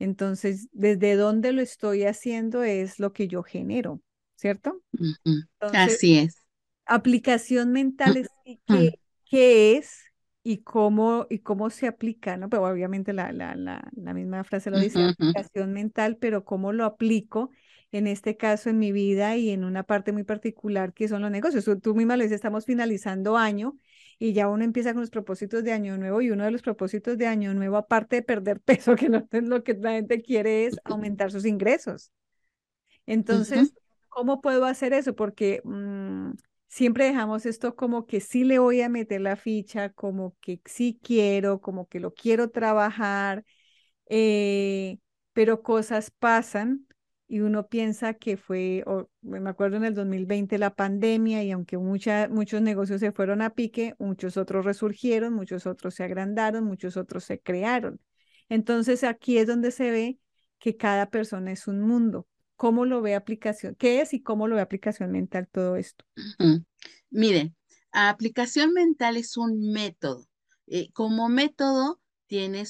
[0.00, 4.02] Entonces, desde dónde lo estoy haciendo es lo que yo genero,
[4.36, 4.82] ¿cierto?
[5.60, 6.36] Así es.
[6.86, 8.28] Aplicación mental es
[8.66, 10.00] qué, qué es
[10.42, 12.48] y cómo, y cómo se aplica, ¿no?
[12.50, 16.84] Pero obviamente la, la, la, la misma frase lo dice, aplicación mental, pero cómo lo
[16.84, 17.50] aplico
[17.92, 21.30] en este caso en mi vida y en una parte muy particular que son los
[21.30, 21.64] negocios.
[21.82, 23.78] Tú misma lo dices, estamos finalizando año
[24.18, 27.18] y ya uno empieza con los propósitos de año nuevo y uno de los propósitos
[27.18, 30.66] de año nuevo, aparte de perder peso, que no es lo que la gente quiere
[30.66, 32.12] es aumentar sus ingresos.
[33.06, 33.74] Entonces,
[34.08, 35.14] ¿cómo puedo hacer eso?
[35.14, 36.32] Porque mm,
[36.68, 40.98] siempre dejamos esto como que sí le voy a meter la ficha, como que sí
[41.02, 43.44] quiero, como que lo quiero trabajar,
[44.08, 44.98] eh,
[45.32, 46.86] pero cosas pasan
[47.32, 48.84] y uno piensa que fue,
[49.22, 53.94] me acuerdo en el 2020 la pandemia y aunque muchos negocios se fueron a pique,
[53.98, 57.98] muchos otros resurgieron, muchos otros se agrandaron, muchos otros se crearon.
[58.50, 60.18] Entonces aquí es donde se ve
[60.58, 62.26] que cada persona es un mundo.
[62.54, 63.76] ¿Cómo lo ve aplicación?
[63.76, 66.04] ¿Qué es y cómo lo ve aplicación mental todo esto?
[67.08, 67.56] Miren,
[67.92, 70.26] aplicación mental es un método.
[70.66, 72.64] Eh, como método tiene,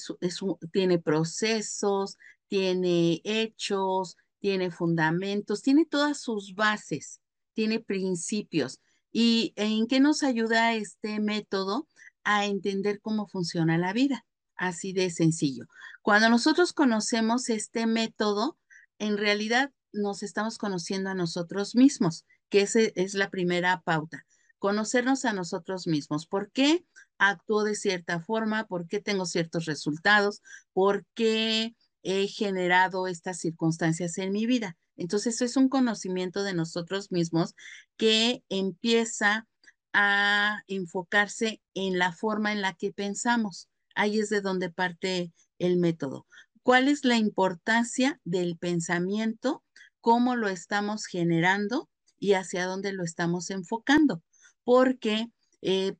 [0.71, 7.21] tiene procesos, tiene hechos, tiene fundamentos, tiene todas sus bases,
[7.53, 8.81] tiene principios.
[9.09, 11.87] ¿Y en qué nos ayuda este método?
[12.25, 14.25] A entender cómo funciona la vida.
[14.57, 15.67] Así de sencillo.
[16.01, 18.57] Cuando nosotros conocemos este método,
[18.99, 24.25] en realidad nos estamos conociendo a nosotros mismos, que esa es la primera pauta.
[24.59, 26.27] Conocernos a nosotros mismos.
[26.27, 26.85] ¿Por qué
[27.17, 28.65] actúo de cierta forma?
[28.65, 30.41] ¿Por qué tengo ciertos resultados?
[30.73, 34.77] ¿Por qué he generado estas circunstancias en mi vida.
[34.95, 37.55] Entonces, es un conocimiento de nosotros mismos
[37.97, 39.47] que empieza
[39.93, 43.69] a enfocarse en la forma en la que pensamos.
[43.95, 46.25] Ahí es de donde parte el método.
[46.63, 49.63] ¿Cuál es la importancia del pensamiento?
[50.01, 51.89] ¿Cómo lo estamos generando
[52.19, 54.23] y hacia dónde lo estamos enfocando?
[54.63, 55.27] Porque
[55.61, 55.95] eh,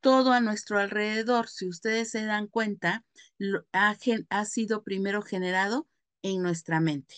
[0.00, 3.04] todo a nuestro alrededor, si ustedes se dan cuenta,
[3.72, 5.86] ha, sido primero generado
[6.22, 7.16] en nuestra mente.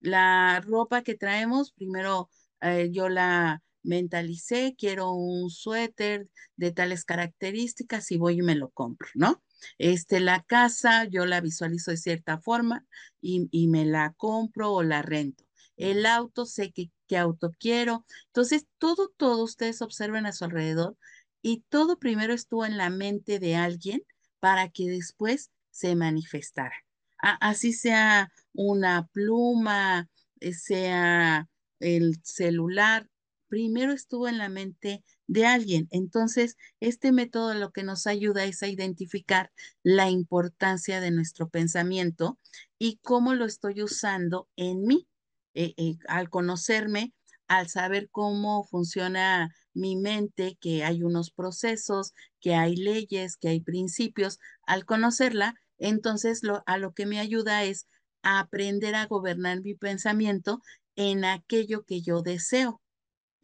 [0.00, 8.10] La ropa que traemos, primero eh, yo la mentalicé, quiero un suéter de tales características
[8.10, 9.42] y voy y me lo compro, ¿no?
[9.78, 12.86] Este, la casa, yo la visualizo de cierta forma
[13.20, 15.44] y, y me la compro o la rento.
[15.76, 18.04] El auto, sé qué, qué auto quiero.
[18.26, 20.96] Entonces, todo, todo ustedes observen a su alrededor
[21.42, 24.02] y todo primero estuvo en la mente de alguien
[24.40, 26.74] para que después se manifestara.
[27.18, 30.08] así sea una pluma,
[30.40, 31.48] eh, sea
[31.78, 33.08] el celular,
[33.48, 35.88] primero estuvo en la mente de alguien.
[35.90, 42.38] Entonces, este método lo que nos ayuda es a identificar la importancia de nuestro pensamiento
[42.78, 45.06] y cómo lo estoy usando en mí.
[45.54, 47.12] Eh, eh, al conocerme,
[47.48, 53.60] al saber cómo funciona mi mente, que hay unos procesos, que hay leyes, que hay
[53.60, 57.86] principios, al conocerla, entonces lo, a lo que me ayuda es
[58.22, 60.60] a aprender a gobernar mi pensamiento
[60.96, 62.80] en aquello que yo deseo,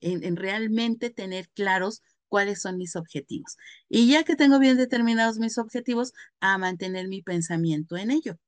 [0.01, 3.57] en, en realmente tener claros cuáles son mis objetivos.
[3.89, 8.39] Y ya que tengo bien determinados mis objetivos, a mantener mi pensamiento en ello.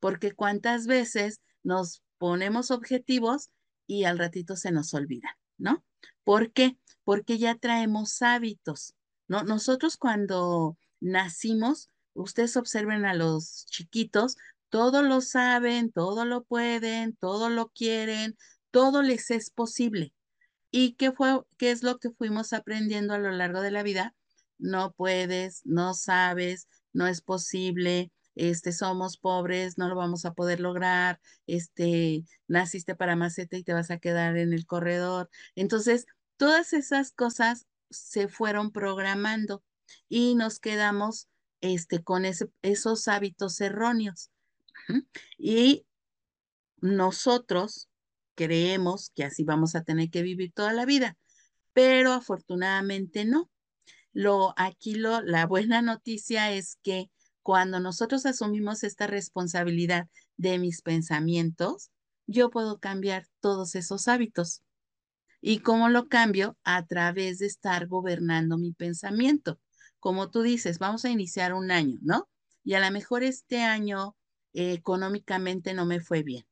[0.00, 3.50] porque cuántas veces nos ponemos objetivos
[3.86, 5.84] y al ratito se nos olvida, ¿no?
[6.24, 6.78] ¿Por qué?
[7.08, 8.94] Porque ya traemos hábitos,
[9.28, 9.42] ¿no?
[9.42, 14.36] Nosotros cuando nacimos, ustedes observen a los chiquitos,
[14.68, 18.36] todo lo saben, todo lo pueden, todo lo quieren,
[18.70, 20.12] todo les es posible.
[20.70, 24.14] ¿Y qué fue, qué es lo que fuimos aprendiendo a lo largo de la vida?
[24.58, 30.60] No puedes, no sabes, no es posible, este, somos pobres, no lo vamos a poder
[30.60, 35.30] lograr, este, naciste para maceta y te vas a quedar en el corredor.
[35.54, 36.04] Entonces,
[36.38, 39.62] todas esas cosas se fueron programando
[40.08, 41.28] y nos quedamos
[41.60, 44.30] este, con ese, esos hábitos erróneos.
[45.36, 45.84] Y
[46.80, 47.88] nosotros
[48.34, 51.18] creemos que así vamos a tener que vivir toda la vida,
[51.72, 53.50] pero afortunadamente no.
[54.12, 57.10] Lo, aquí lo, la buena noticia es que
[57.42, 61.90] cuando nosotros asumimos esta responsabilidad de mis pensamientos,
[62.26, 64.62] yo puedo cambiar todos esos hábitos.
[65.40, 66.56] ¿Y cómo lo cambio?
[66.64, 69.60] A través de estar gobernando mi pensamiento.
[70.00, 72.28] Como tú dices, vamos a iniciar un año, ¿no?
[72.64, 74.16] Y a lo mejor este año
[74.52, 76.44] eh, económicamente no me fue bien.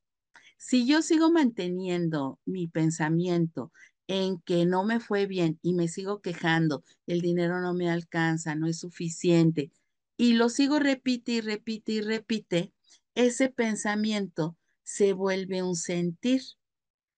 [0.57, 3.73] Si yo sigo manteniendo mi pensamiento
[4.09, 8.55] en que no me fue bien y me sigo quejando, el dinero no me alcanza,
[8.55, 9.73] no es suficiente,
[10.17, 12.73] y lo sigo repite y repite y repite,
[13.15, 16.43] ese pensamiento se vuelve un sentir.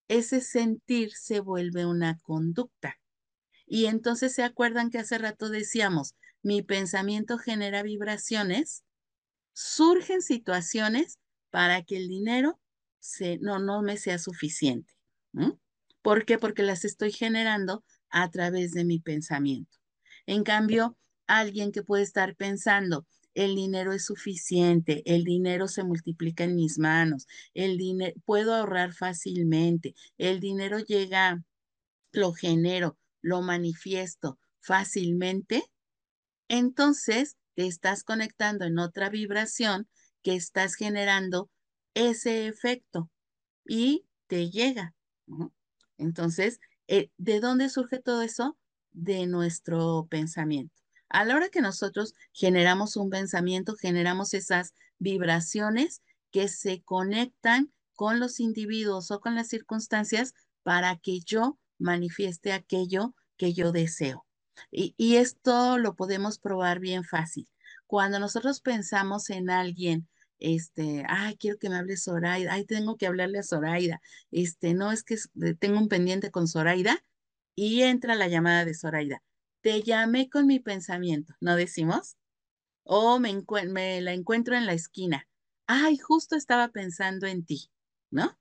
[0.08, 2.98] Ese sentir se vuelve una conducta.
[3.66, 8.84] Y entonces se acuerdan que hace rato decíamos, mi pensamiento genera vibraciones,
[9.52, 11.18] surgen situaciones
[11.50, 12.58] para que el dinero
[12.98, 14.94] se, no, no me sea suficiente.
[16.02, 16.38] ¿Por qué?
[16.38, 19.78] Porque las estoy generando a través de mi pensamiento.
[20.26, 23.06] En cambio, alguien que puede estar pensando,
[23.38, 28.92] el dinero es suficiente, el dinero se multiplica en mis manos, el dinero puedo ahorrar
[28.94, 31.44] fácilmente, el dinero llega,
[32.10, 35.62] lo genero, lo manifiesto fácilmente,
[36.48, 39.88] entonces te estás conectando en otra vibración
[40.22, 41.48] que estás generando
[41.94, 43.08] ese efecto
[43.64, 44.96] y te llega.
[45.96, 48.58] Entonces, eh, ¿de dónde surge todo eso?
[48.90, 50.87] De nuestro pensamiento.
[51.08, 58.20] A la hora que nosotros generamos un pensamiento, generamos esas vibraciones que se conectan con
[58.20, 64.26] los individuos o con las circunstancias para que yo manifieste aquello que yo deseo.
[64.70, 67.48] Y, esto lo podemos probar bien fácil.
[67.86, 70.08] Cuando nosotros pensamos en alguien,
[70.40, 74.92] este, ay, quiero que me hable Zoraida, ay, tengo que hablarle a Zoraida, este, no
[74.92, 75.16] es que
[75.58, 77.02] tengo un pendiente con Zoraida
[77.54, 79.22] y entra la llamada de Zoraida
[79.60, 82.16] te llamé con mi pensamiento, ¿no decimos?
[82.84, 85.26] O me, me la encuentro en la esquina.
[85.66, 87.70] Ay, justo estaba pensando en ti,
[88.10, 88.38] ¿no?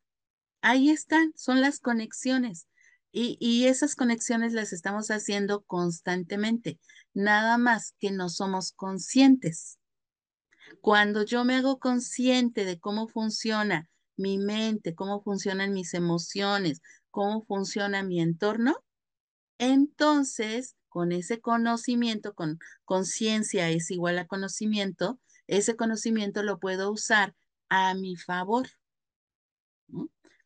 [0.62, 2.67] Ahí están, son las conexiones.
[3.12, 6.80] Y, y, esas conexiones las estamos haciendo constantemente,
[7.13, 9.80] nada más que no somos conscientes.
[10.82, 17.43] Cuando yo me hago consciente de cómo funciona mi mente, cómo funcionan mis emociones, cómo
[17.45, 18.75] funciona mi entorno,
[19.58, 27.36] entonces con ese conocimiento, con conciencia es igual a conocimiento, ese conocimiento lo puedo usar
[27.69, 28.67] a mi favor.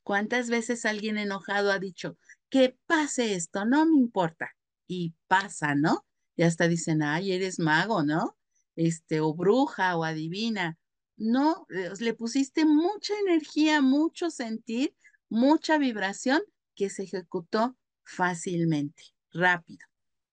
[0.04, 2.18] ¿Cuántas veces alguien enojado ha dicho,
[2.50, 4.56] que pase esto, no me importa?
[4.88, 6.06] Y pasa, ¿no?
[6.36, 8.38] Y hasta dicen, ay, eres mago, ¿no?
[8.76, 10.78] Este, o bruja o adivina.
[11.18, 14.96] No, eh, le pusiste mucha energía, mucho sentir,
[15.30, 16.42] mucha vibración
[16.76, 19.91] que se ejecutó fácilmente, rápido.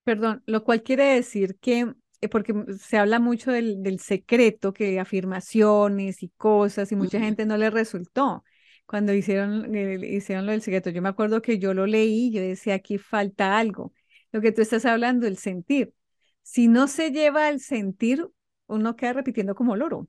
[0.09, 1.93] Perdón, lo cual quiere decir que,
[2.23, 7.59] eh, porque se habla mucho del, secreto, que afirmaciones y cosas, y mucha gente no
[7.59, 8.43] le resultó
[8.87, 9.71] cuando hicieron,
[10.03, 10.89] hicieron lo del secreto.
[10.89, 13.93] Yo me acuerdo que yo lo leí, yo decía, aquí falta algo.
[14.33, 15.93] Lo que tú estás hablando, el sentir.
[16.41, 18.27] Si no se lleva al sentir,
[18.67, 20.09] uno queda repitiendo como loro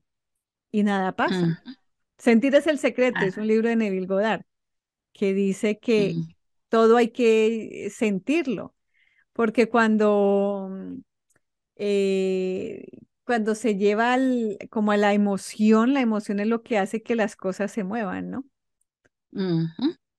[0.70, 1.62] y nada pasa.
[2.16, 4.46] Sentir es el secreto, es un libro de Neville Goddard
[5.12, 6.14] que dice que
[6.70, 8.74] todo hay que sentirlo
[9.32, 10.70] porque cuando,
[11.76, 12.86] eh,
[13.24, 14.16] cuando se lleva
[14.70, 18.30] como a la emoción, la emoción es lo que hace que las cosas se muevan,
[18.30, 18.44] ¿no?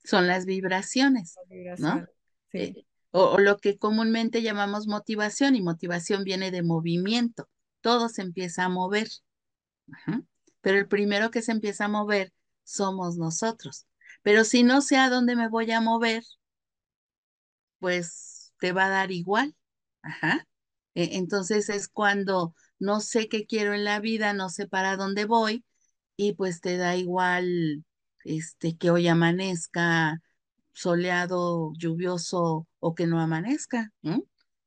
[0.03, 1.36] Son las vibraciones,
[1.78, 2.05] ¿no?
[2.53, 7.49] Eh, o, lo que comúnmente llamamos motivación, y motivación viene de movimiento,
[7.82, 9.09] todo se empieza a mover.
[10.62, 12.32] Pero el primero que se empieza a mover
[12.64, 13.86] somos nosotros.
[14.22, 16.24] Pero si no sé a dónde me voy a mover,
[17.80, 19.55] pues te va a dar igual.
[20.03, 20.47] Ajá.
[20.95, 25.26] E, entonces es cuando no sé qué quiero en la vida, no sé para dónde
[25.26, 25.66] voy
[26.18, 27.86] y pues te da igual
[28.26, 30.22] este que hoy amanezca
[30.74, 33.93] soleado, lluvioso o que no amanezca.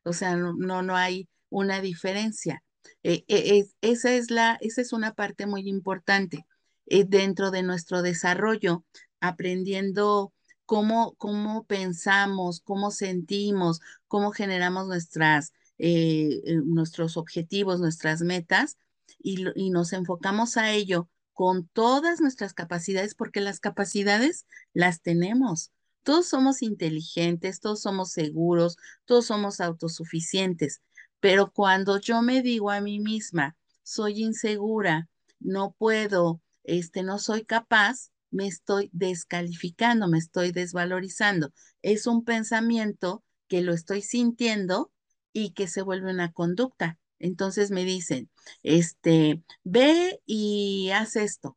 [0.05, 2.63] O sea, no, no, hay una diferencia.
[3.03, 6.47] Eh, es- esa es la, esa es una parte muy importante
[6.87, 8.85] eh, dentro de nuestro desarrollo,
[9.21, 10.34] aprendiendo
[10.67, 18.77] cómo, cómo pensamos, cómo sentimos, cómo generamos nuestras, eh, eh, nuestros objetivos, nuestras metas,
[19.19, 25.73] y, y nos enfocamos a ello con todas nuestras capacidades, porque las capacidades las tenemos.
[26.03, 30.83] Todos somos inteligentes, todos somos seguros, todos somos autosuficientes,
[31.21, 35.09] pero cuando yo me digo a mí misma, soy insegura,
[35.41, 41.53] no puedo, este, no soy capaz, me estoy descalificando, me estoy desvalorizando.
[41.82, 44.93] Es un pensamiento que lo estoy sintiendo
[45.32, 46.99] y que se vuelve una conducta.
[47.20, 48.28] Entonces me dicen,
[48.64, 51.57] este, ve y haz esto.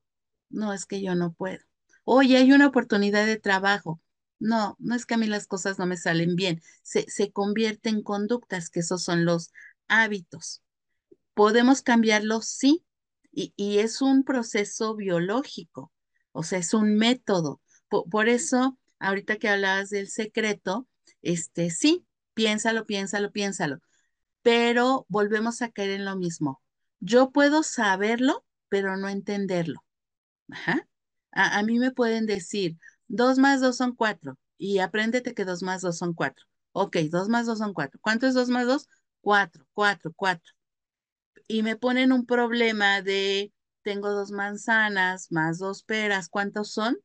[0.50, 1.60] No, es que yo no puedo.
[2.04, 4.00] Oye, hay una oportunidad de trabajo.
[4.40, 6.62] No, no es que a mí las cosas no me salen bien.
[6.84, 9.52] Se, se convierte en conductas, que esos son los
[9.88, 10.62] hábitos.
[11.34, 12.46] ¿Podemos cambiarlos?
[12.48, 12.84] Sí.
[13.32, 15.92] Y, y es un proceso biológico,
[16.38, 17.62] o sea, es un método.
[17.90, 20.88] Po- Por, eso, ahorita que hablabas del secreto,
[21.22, 23.80] este, sí, piénsalo, piénsalo, piénsalo,
[24.44, 26.62] pero volvemos a caer en lo mismo.
[27.00, 29.84] Yo puedo saberlo, pero no entenderlo.
[30.52, 30.88] Ajá.
[31.32, 32.78] A, a mí me pueden decir,
[33.08, 36.46] dos más dos son cuatro, y apréndete que dos más dos son cuatro.
[36.74, 38.00] Ok, dos más dos son cuatro.
[38.02, 38.88] ¿Cuánto es dos más dos?
[39.22, 40.54] Cuatro, cuatro, cuatro.
[41.48, 43.54] Y me ponen un problema de,
[43.88, 46.98] tengo dos manzanas más dos peras, ¿cuántos son?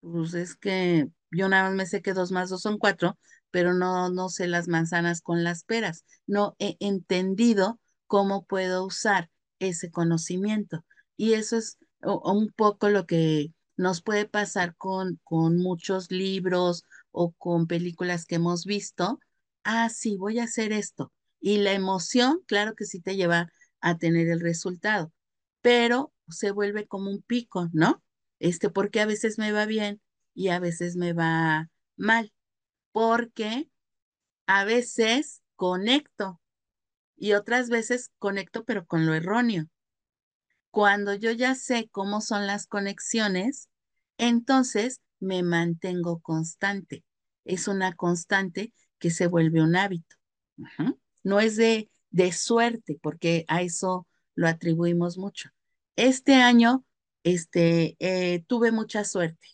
[0.00, 3.18] Pues es que yo nada más me sé que dos más dos son cuatro,
[3.50, 6.04] pero no, no sé las manzanas con las peras.
[6.26, 10.84] No he entendido cómo puedo usar ese conocimiento.
[11.16, 17.32] Y eso es un poco lo que nos puede pasar con, con muchos libros o
[17.32, 19.18] con películas que hemos visto.
[19.64, 21.12] Ah, sí, voy a hacer esto.
[21.40, 23.50] Y la emoción, claro que sí te lleva
[23.80, 25.12] a tener el resultado,
[25.60, 28.02] pero se vuelve como un pico, ¿no?
[28.38, 30.00] este, porque a veces me va bien
[30.34, 32.32] y a veces me va mal,
[32.92, 33.70] porque
[34.46, 36.40] a veces conecto
[37.16, 39.66] y otras veces conecto pero con lo erróneo.
[40.70, 43.70] Cuando yo ya sé cómo son las conexiones,
[44.18, 47.02] entonces me mantengo constante.
[47.44, 50.16] Es una constante que se vuelve un hábito.
[51.22, 54.06] No es de, de suerte, porque a eso
[54.36, 55.50] lo atribuimos mucho.
[55.96, 56.84] Este año,
[57.24, 59.48] este, eh, tuve mucha suerte,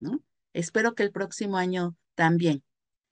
[0.00, 0.22] ¿no?
[0.54, 2.64] Espero que el próximo año también.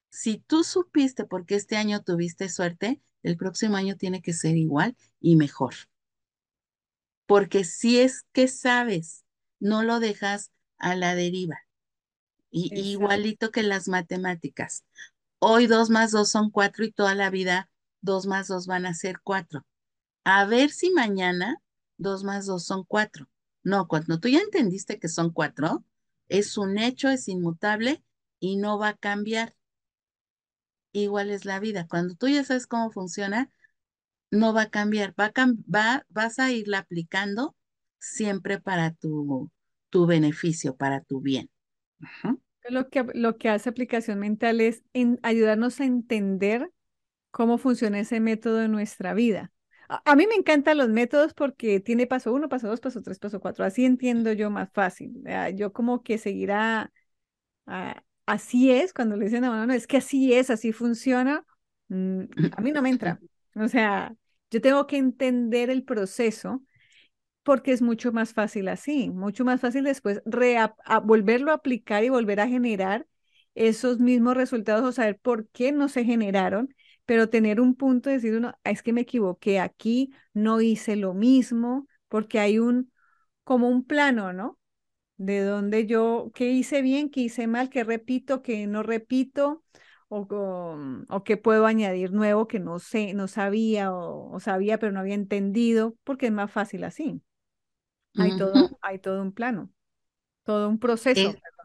[0.09, 4.57] Si tú supiste por qué este año tuviste suerte, el próximo año tiene que ser
[4.57, 5.74] igual y mejor
[7.27, 9.24] porque si es que sabes,
[9.61, 11.59] no lo dejas a la deriva.
[12.51, 14.85] Y, igualito que las matemáticas.
[15.39, 17.68] Hoy dos más dos son cuatro y toda la vida
[18.01, 19.66] dos más dos van a ser cuatro.
[20.27, 21.62] A ver si mañana
[21.99, 23.29] dos más dos son cuatro.
[23.62, 25.85] No, cuando tú ya entendiste que son cuatro,
[26.29, 28.03] es un hecho, es inmutable
[28.41, 29.55] y no va a cambiar.
[30.91, 31.87] Igual es la vida.
[31.89, 33.53] Cuando tú ya sabes cómo funciona,
[34.33, 37.55] no va a cambiar, va a va, vas a irla aplicando
[38.01, 39.53] siempre para tu,
[39.91, 41.51] tu beneficio, para tu bien.
[42.68, 46.68] Lo que, lo que hace aplicación mental es en ayudarnos a entender
[47.31, 49.53] cómo funciona ese método en nuestra vida.
[49.89, 53.41] A, mí me encantan los métodos porque tiene paso uno, paso dos, paso tres, paso
[53.41, 53.64] cuatro.
[53.64, 55.22] Así entiendo yo más fácil.
[55.26, 56.93] Ah, Yo como que seguirá,
[57.66, 61.45] ah, así es, cuando le dicen a uno, no, es que así es, así funciona,
[61.89, 62.22] mm,
[62.57, 63.20] a mí no me entra.
[63.55, 64.14] O sea,
[64.51, 66.62] yo tengo que entender el proceso
[67.43, 70.20] porque es mucho más fácil así, mucho más fácil después
[71.05, 73.07] volverlo a aplicar y volver a generar
[73.55, 76.74] esos mismos resultados o saber por qué no se generaron,
[77.07, 80.97] pero tener un punto de decir uno, "Ah, es que me equivoqué aquí, no hice
[80.97, 82.93] lo mismo, porque hay un,
[83.45, 84.59] como un plano, ¿no?
[85.19, 89.65] De donde yo, qué hice bien, qué hice mal, qué repito, qué no repito.
[90.09, 90.27] O,
[91.09, 95.01] o qué puedo añadir nuevo que no sé, no sabía o o sabía pero no
[95.01, 97.23] había entendido, porque es más fácil así.
[98.17, 99.71] Hay todo, hay todo un plano,
[100.45, 101.35] todo un proceso.
[101.35, 101.57] Es,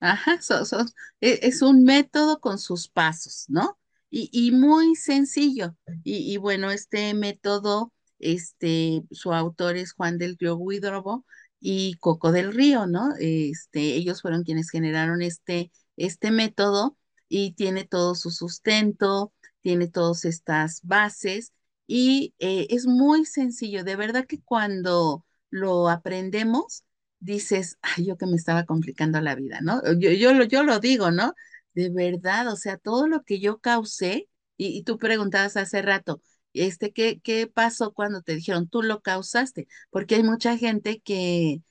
[0.00, 0.84] ajá, so- so-
[1.22, 3.78] e- es un método con sus pasos, ¿no?
[4.10, 5.76] Y, y muy sencillo.
[6.04, 11.24] Y, y bueno, este método, este, su autor es Juan del Río Huidrobo
[11.60, 13.14] y Coco del Río, ¿no?
[13.20, 16.96] Este, ellos fueron quienes generaron este, este método
[17.28, 19.32] y tiene todo su sustento,
[19.62, 21.52] tiene todas estas bases
[21.86, 23.84] y eh, es muy sencillo.
[23.84, 26.84] De verdad que cuando lo aprendemos,
[27.20, 29.82] dices, ay, yo que me estaba complicando la vida, ¿no?
[29.98, 31.34] Yo, yo, lo, yo lo digo, ¿no?
[31.74, 36.20] De verdad, o sea, todo lo que yo causé, y, tú preguntabas hace rato,
[36.52, 39.68] este, ¿qué, qué pasó cuando te dijeron, tú lo causaste?
[39.90, 41.62] Porque hay mucha gente que,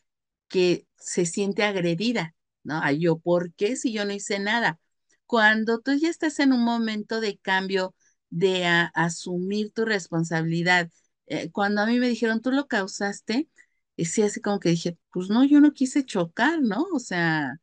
[0.47, 2.81] que se siente agredida, ¿no?
[2.83, 4.79] Ay, yo, ¿por qué si yo no hice nada?
[5.25, 7.95] Cuando tú ya estás en un momento de cambio,
[8.29, 10.89] de asumir tu responsabilidad,
[11.27, 13.49] eh, cuando a mí me dijeron, tú lo causaste,
[13.95, 16.85] y sí, así como que dije, pues no, yo no quise chocar, ¿no?
[16.93, 17.59] O sea,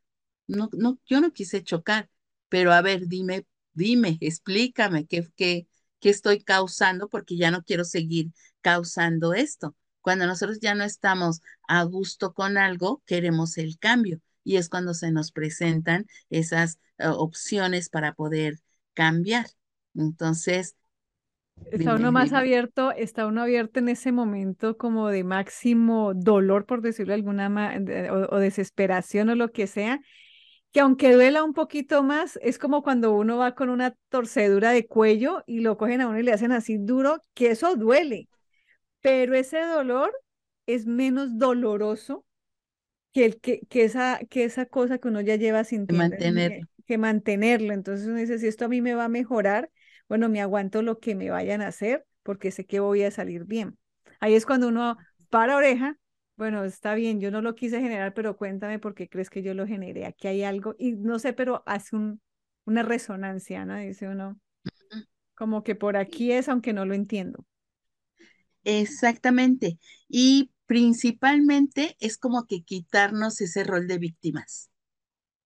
[0.47, 2.11] no, no, yo no quise chocar,
[2.57, 3.45] pero a ver, dime,
[3.75, 5.69] dime, explícame qué, qué,
[6.01, 8.31] qué estoy causando, porque ya no quiero seguir
[8.63, 9.77] causando esto.
[10.01, 14.21] Cuando nosotros ya no estamos a gusto con algo, queremos el cambio.
[14.45, 18.61] Y es cuando se nos presentan esas eh, opciones para poder
[18.95, 19.47] cambiar.
[19.95, 20.77] Entonces,
[21.71, 22.33] Está uno más dime.
[22.33, 27.49] abierto, está uno abierto en ese momento como de máximo dolor, por decirlo de alguna
[28.31, 30.01] o, o desesperación o lo que sea,
[30.73, 34.87] que aunque duela un poquito más, es como cuando uno va con una torcedura de
[34.87, 38.29] cuello y lo cogen a uno y le hacen así duro, que eso duele,
[39.01, 40.13] pero ese dolor
[40.67, 42.25] es menos doloroso
[43.13, 46.67] que, el, que, que, esa, que esa cosa que uno ya lleva de sintiendo, mantenerlo.
[46.67, 47.73] eh, que mantenerlo.
[47.73, 49.71] Entonces uno dice, si esto a mí me va a mejorar,
[50.09, 53.45] bueno, me aguanto lo que me vayan a hacer porque sé que voy a salir
[53.45, 53.79] bien.
[54.21, 54.97] Ahí es cuando uno
[55.31, 55.99] para oreja,
[56.37, 59.55] bueno, está bien, yo no lo quise generar, pero cuéntame por qué crees que yo
[59.55, 60.07] lo generé.
[60.07, 62.21] Aquí hay algo, y no sé, pero hace un,
[62.67, 63.77] una resonancia, ¿no?
[63.77, 64.39] Dice uno,
[65.37, 67.45] como que por aquí es, aunque no lo entiendo.
[68.65, 69.79] Exactamente.
[70.09, 74.71] Y principalmente es como que quitarnos ese rol de víctimas.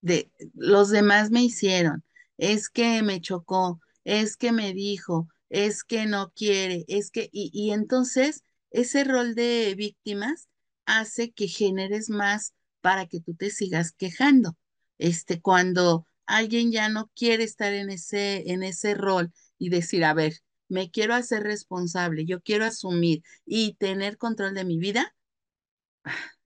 [0.02, 2.04] de los demás me hicieron,
[2.38, 7.50] es que me chocó, es que me dijo, es que no quiere, es que, y,
[7.54, 10.49] y entonces ese rol de víctimas
[10.98, 14.56] hace que generes más para que tú te sigas quejando.
[14.98, 20.14] Este, cuando alguien ya no quiere estar en ese, en ese rol y decir, a
[20.14, 20.34] ver,
[20.68, 25.14] me quiero hacer responsable, yo quiero asumir y tener control de mi vida,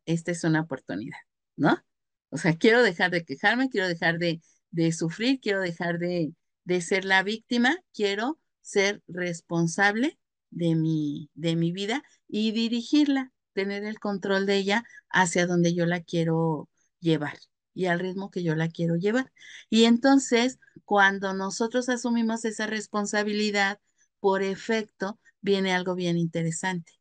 [0.06, 1.18] esta es una oportunidad,
[1.56, 1.82] ¿no?
[2.30, 6.34] O sea, quiero dejar de quejarme, quiero dejar de, de sufrir, quiero dejar de,
[6.64, 10.18] de ser la víctima, quiero ser responsable
[10.50, 15.86] de mi, de mi vida y dirigirla, tener el control de ella hacia donde yo
[15.86, 16.68] la quiero
[17.00, 17.38] llevar
[17.74, 19.32] y al ritmo que yo la quiero llevar.
[19.68, 23.80] Y entonces, cuando nosotros asumimos esa responsabilidad,
[24.20, 26.92] por efecto, viene algo bien interesante.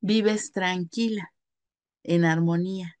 [0.00, 1.32] Vives tranquila
[2.02, 2.98] en armonía.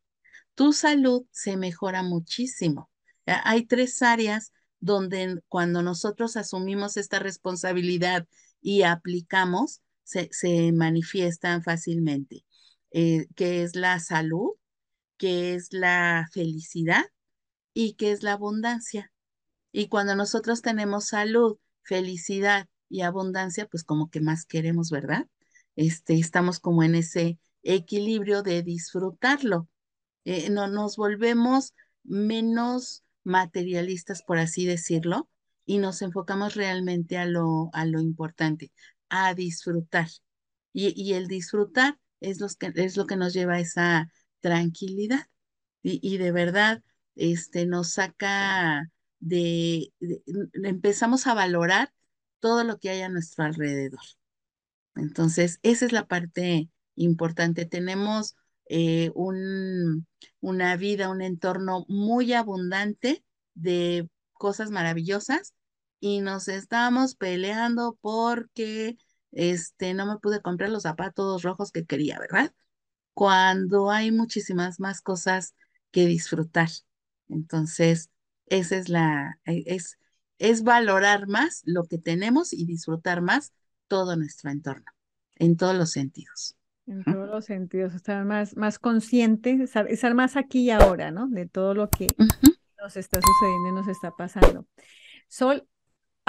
[0.54, 2.90] Tu salud se mejora muchísimo.
[3.26, 8.26] Hay tres áreas donde cuando nosotros asumimos esta responsabilidad
[8.60, 12.44] y aplicamos, se, se manifiestan fácilmente,
[12.90, 14.52] eh, que es la salud,
[15.16, 17.04] que es la felicidad
[17.74, 19.12] y que es la abundancia.
[19.72, 25.26] Y cuando nosotros tenemos salud, felicidad y abundancia, pues como que más queremos, ¿verdad?
[25.76, 29.68] Este, estamos como en ese equilibrio de disfrutarlo
[30.30, 31.74] eh, no, nos volvemos
[32.04, 35.30] menos materialistas, por así decirlo,
[35.64, 38.70] y nos enfocamos realmente a lo, a lo importante,
[39.08, 40.08] a disfrutar.
[40.74, 44.10] Y, y el disfrutar es, que, es lo que nos lleva a esa
[44.40, 45.26] tranquilidad.
[45.82, 46.82] Y, y de verdad,
[47.16, 48.90] este, nos saca
[49.20, 50.22] de, de-
[50.64, 51.92] empezamos a valorar
[52.40, 54.00] todo lo que hay a nuestro alrededor.
[54.96, 57.66] Entonces, esa es la parte importante.
[57.66, 58.36] Tenemos
[58.68, 60.06] eh, un,
[60.40, 65.54] una vida, un entorno muy abundante de cosas maravillosas
[66.00, 68.96] y nos estamos peleando porque
[69.32, 72.52] este, no me pude comprar los zapatos rojos que quería, ¿verdad?
[73.14, 75.54] Cuando hay muchísimas más cosas
[75.90, 76.68] que disfrutar.
[77.28, 78.10] Entonces,
[78.46, 79.98] esa es la, e- es,
[80.38, 83.52] es valorar más lo que tenemos y disfrutar más
[83.88, 84.86] todo nuestro entorno,
[85.36, 86.56] en todos los sentidos.
[86.86, 91.28] En todos los sentidos, estar más, más consciente, estar, estar más aquí y ahora, ¿no?
[91.28, 92.06] De todo lo que
[92.80, 94.66] nos está sucediendo y nos está pasando.
[95.28, 95.68] Sol,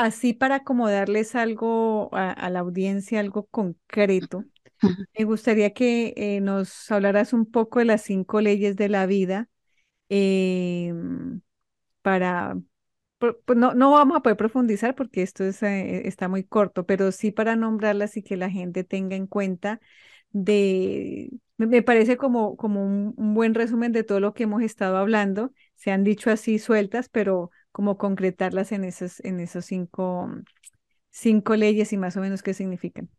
[0.06, 4.45] así para acomodarles algo a, a la audiencia, algo concreto,
[5.18, 9.50] me gustaría que eh, nos hablaras un poco de las cinco leyes de la vida
[10.10, 11.41] em,
[12.02, 12.58] para,
[13.18, 16.86] por- pues no, no vamos a poder profundizar porque esto es, eh, está muy corto,
[16.86, 19.80] pero sí para nombrarlas y que la gente tenga en cuenta
[20.32, 24.62] de, me me parece como, como un, un buen resumen de todo lo que hemos
[24.64, 25.54] estado hablando.
[25.76, 30.30] Se han dicho así sueltas, pero como concretarlas en esas, en esos cinco,
[31.11, 33.09] cinco leyes y más o menos qué significan.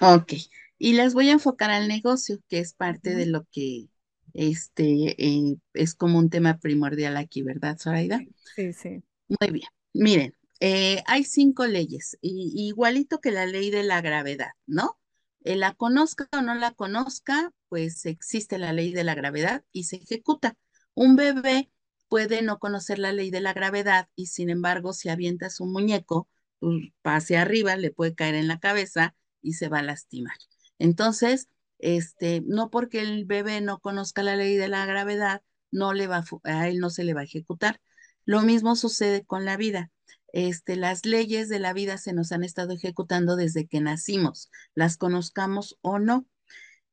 [0.00, 0.34] Ok,
[0.78, 3.88] y las voy a enfocar al negocio, que es parte de lo que
[4.32, 8.20] este eh, es como un tema primordial aquí, ¿verdad, Zoraida?
[8.54, 9.02] Sí, sí.
[9.28, 9.68] Muy bien.
[9.92, 14.98] Miren, eh, hay cinco leyes, y, igualito que la ley de la gravedad, ¿no?
[15.42, 19.84] Eh, la conozca o no la conozca, pues existe la ley de la gravedad y
[19.84, 20.56] se ejecuta.
[20.94, 21.70] Un bebé
[22.10, 26.28] puede no conocer la ley de la gravedad y sin embargo, si avienta su muñeco,
[26.58, 30.36] pues, pase arriba, le puede caer en la cabeza y se va a lastimar.
[30.78, 31.48] Entonces,
[31.78, 36.18] este, no porque el bebé no conozca la ley de la gravedad, no le va
[36.18, 37.80] a, a él no se le va a ejecutar.
[38.24, 39.90] Lo mismo sucede con la vida.
[40.32, 44.96] Este, las leyes de la vida se nos han estado ejecutando desde que nacimos, las
[44.96, 46.26] conozcamos o no.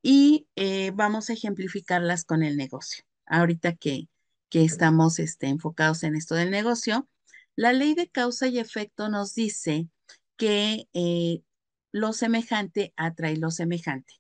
[0.04, 3.04] Y eh, vamos a ejemplificarlas con el negocio.
[3.26, 4.10] Ahorita que,
[4.50, 7.08] que estamos este, enfocados en esto del negocio,
[7.56, 9.88] la ley de causa y efecto nos dice
[10.38, 11.42] que eh,
[11.92, 14.14] lo semejante atrae lo semejante,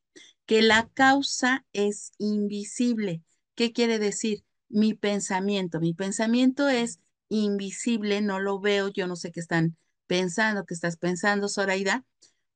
[0.45, 3.21] que la causa es invisible.
[3.55, 4.43] ¿Qué quiere decir?
[4.69, 5.79] Mi pensamiento.
[5.79, 6.99] Mi pensamiento es
[7.29, 12.05] invisible, no lo veo, yo no sé qué están pensando, qué estás pensando, Zoraida.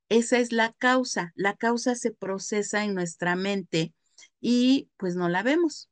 [0.09, 1.32] Esa es la causa.
[1.36, 3.93] La causa se procesa en nuestra mente
[4.41, 5.90] y pues no la vemos.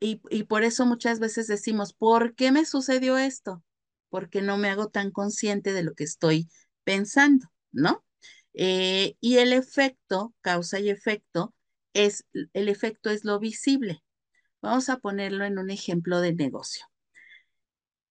[0.00, 3.62] Y, y por eso muchas veces decimos, ¿por qué me sucedió esto?
[4.08, 6.48] Porque no me hago tan consciente de lo que estoy
[6.84, 8.04] pensando, ¿no?
[8.54, 11.54] Eh, y el efecto, causa y efecto,
[11.92, 14.02] es, el efecto es lo visible.
[14.62, 16.86] Vamos a ponerlo en un ejemplo de negocio.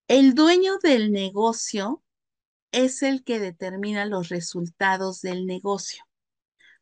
[0.08, 2.04] El dueño del negocio
[2.72, 6.04] es el que determina los resultados del negocio,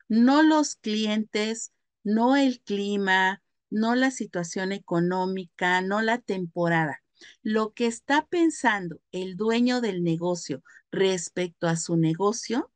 [0.09, 1.71] no los clientes,
[2.03, 3.42] no el clima,
[3.73, 7.01] no la situación económica, no la temporada.
[7.41, 10.61] Lo que está pensando el dueño del negocio
[10.91, 12.71] respecto a su negocio,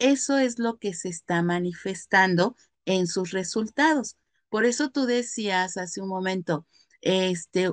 [0.00, 4.16] eso es lo que se está manifestando en sus resultados.
[4.48, 6.66] Por eso tú decías hace un momento,
[7.00, 7.70] este,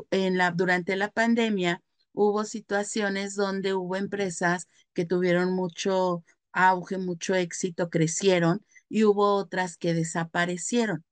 [0.56, 1.82] durante la pandemia,
[2.14, 9.78] hubo situaciones donde hubo empresas que tuvieron mucho auge, mucho éxito, crecieron y hubo otras
[9.78, 11.04] que desaparecieron.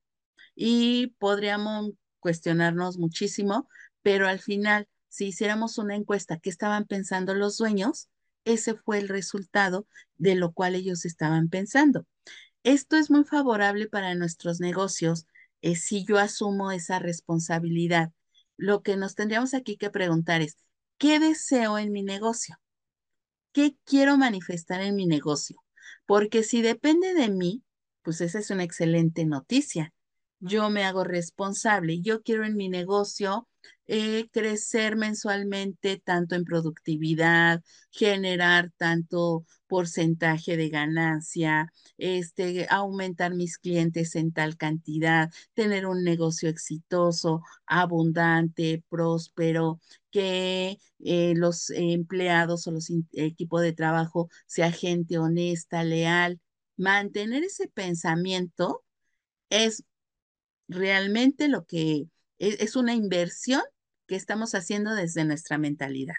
[0.55, 3.67] Y podríamos cuestionarnos muchísimo,
[4.01, 8.09] pero al final, si hiciéramos una encuesta, ¿qué estaban pensando los dueños?
[8.45, 9.87] Ese fue el resultado
[10.17, 12.05] de lo cual ellos estaban pensando.
[12.63, 15.25] Esto es muy favorable para nuestros negocios
[15.61, 18.11] eh, si yo asumo esa responsabilidad.
[18.57, 20.57] Lo que nos tendríamos aquí que preguntar es,
[20.97, 22.57] ¿qué deseo en mi negocio?
[23.51, 25.63] ¿Qué quiero manifestar en mi negocio?
[26.05, 27.63] Porque si depende de mí,
[28.03, 29.93] pues esa es una excelente noticia.
[30.47, 32.01] Yo me hago responsable.
[32.01, 33.47] Yo quiero en mi negocio
[33.87, 44.15] eh, crecer mensualmente tanto en productividad, generar tanto porcentaje de ganancia, este, aumentar mis clientes
[44.15, 49.79] en tal cantidad, tener un negocio exitoso, abundante, próspero,
[50.11, 56.39] que eh, los empleados o los equipos de trabajo sea gente honesta, leal.
[56.77, 58.83] Mantener ese pensamiento
[59.49, 59.83] es
[60.67, 62.07] realmente lo que
[62.37, 63.61] es, una inversión
[64.07, 66.15] que estamos haciendo desde nuestra mentalidad.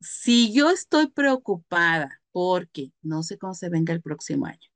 [0.00, 4.70] Si yo estoy preocupada porque no sé cómo se venga el próximo año,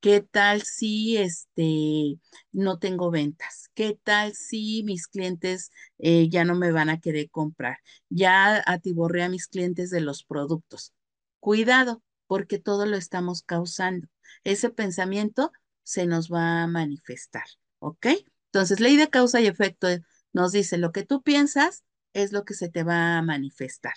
[0.00, 2.20] ¿Qué tal si este,
[2.52, 3.68] no tengo ventas?
[3.74, 7.78] ¿Qué tal si mis clientes eh, ya no me van a querer comprar?
[8.08, 10.92] Ya atiborré a mis clientes de los productos.
[11.40, 14.06] Cuidado, porque todo lo estamos causando.
[14.44, 15.50] Ese pensamiento
[15.82, 17.46] se nos va a manifestar,
[17.78, 18.06] ¿ok?
[18.46, 19.88] Entonces, ley de causa y efecto
[20.32, 23.94] nos dice lo que tú piensas es lo que se te va a manifestar.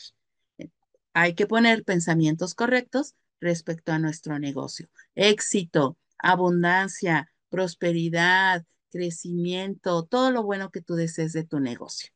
[1.13, 4.89] Hay que poner pensamientos correctos respecto a nuestro negocio.
[5.15, 12.11] Éxito, abundancia, prosperidad, crecimiento, todo lo bueno que tú desees de tu negocio.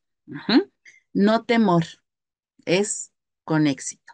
[1.13, 1.85] No temor,
[2.65, 3.11] es
[3.43, 4.13] con éxito.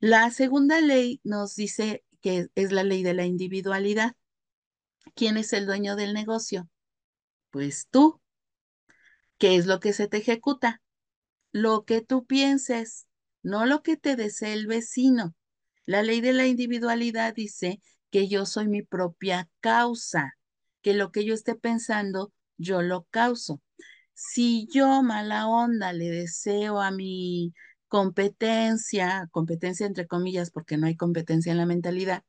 [0.00, 4.14] La segunda ley nos dice que es la ley de la individualidad.
[5.18, 6.68] ¿Quién es el dueño del negocio?
[7.50, 8.20] Pues tú.
[9.36, 10.80] ¿Qué es lo que se te ejecuta?
[11.50, 13.08] Lo que tú pienses,
[13.42, 15.34] no lo que te desee el vecino.
[15.86, 20.36] La ley de la individualidad dice que yo soy mi propia causa,
[20.82, 23.60] que lo que yo esté pensando, yo lo causo.
[24.14, 27.52] Si yo, mala onda, le deseo a mi
[27.88, 32.22] competencia, competencia entre comillas, porque no hay competencia en la mentalidad,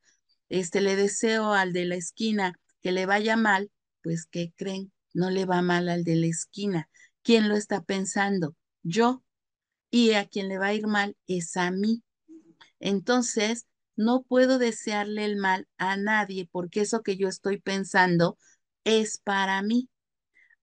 [0.47, 3.71] este, le deseo al de la esquina que le vaya mal,
[4.01, 4.91] pues, ¿qué creen?
[5.13, 6.89] No le va mal al de la esquina.
[7.23, 8.55] ¿Quién lo está pensando?
[8.83, 9.23] Yo.
[9.91, 12.03] Y a quien le va a ir mal es a mí.
[12.79, 18.37] Entonces, no puedo desearle el mal a nadie porque eso que yo estoy pensando
[18.83, 19.89] es para mí.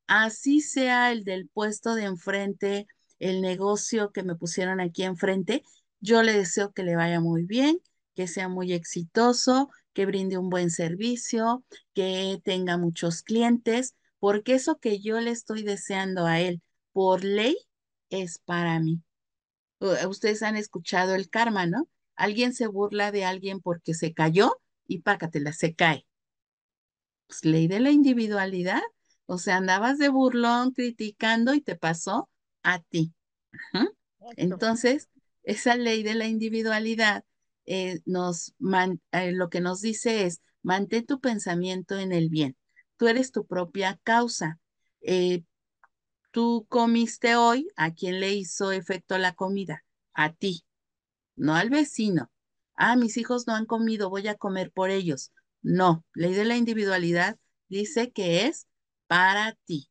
[0.07, 2.87] Así sea el del puesto de enfrente,
[3.19, 5.65] el negocio que me pusieron aquí enfrente,
[6.01, 7.81] yo le deseo que le vaya muy bien,
[8.15, 14.79] que sea muy exitoso, que brinde un buen servicio, que tenga muchos clientes, porque eso
[14.79, 16.61] que yo le estoy deseando a él
[16.93, 17.57] por ley
[18.11, 19.01] es para mí.
[20.07, 21.89] Ustedes han escuchado el karma, ¿no?
[22.15, 26.07] Alguien se burla de alguien porque se cayó y pácatela, se cae.
[27.27, 28.83] Pues ley de la individualidad.
[29.25, 32.29] O sea, andabas de burlón criticando y te pasó
[32.63, 33.15] a ti.
[34.37, 35.09] Entonces,
[35.43, 37.25] esa ley de la individualidad
[37.67, 38.55] eh, nos
[39.13, 42.57] eh, lo que nos dice es, mantén tu pensamiento en el bien.
[42.97, 44.59] Tú eres tu propia causa.
[45.01, 45.45] Eh,
[46.31, 49.85] tú comiste hoy, ¿a quién le hizo efecto la comida?
[50.15, 50.65] A ti,
[51.37, 52.31] no al vecino.
[52.75, 55.33] Ah, mis hijos no han comido, voy a comer por ellos.
[55.63, 57.39] No, ley de la individualidad
[57.69, 58.67] dice que es
[59.07, 59.91] para ti.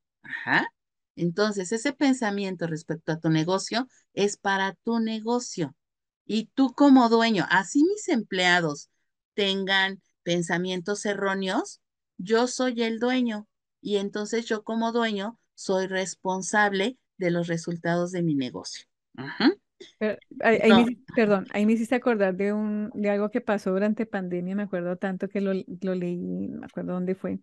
[1.16, 5.76] Entonces, ese pensamiento respecto a tu negocio es para tu negocio.
[6.26, 8.90] Y tú como dueño, así mis empleados
[9.34, 11.82] tengan pensamientos erróneos,
[12.18, 13.48] yo soy el dueño.
[13.82, 18.86] Y entonces yo como dueño soy responsable de los resultados de mi negocio.
[21.16, 24.98] perdón, ahí me hiciste acordar de, un, de algo que pasó durante pandemia, me acuerdo
[24.98, 27.40] tanto que lo, lo leí, me acuerdo dónde fue.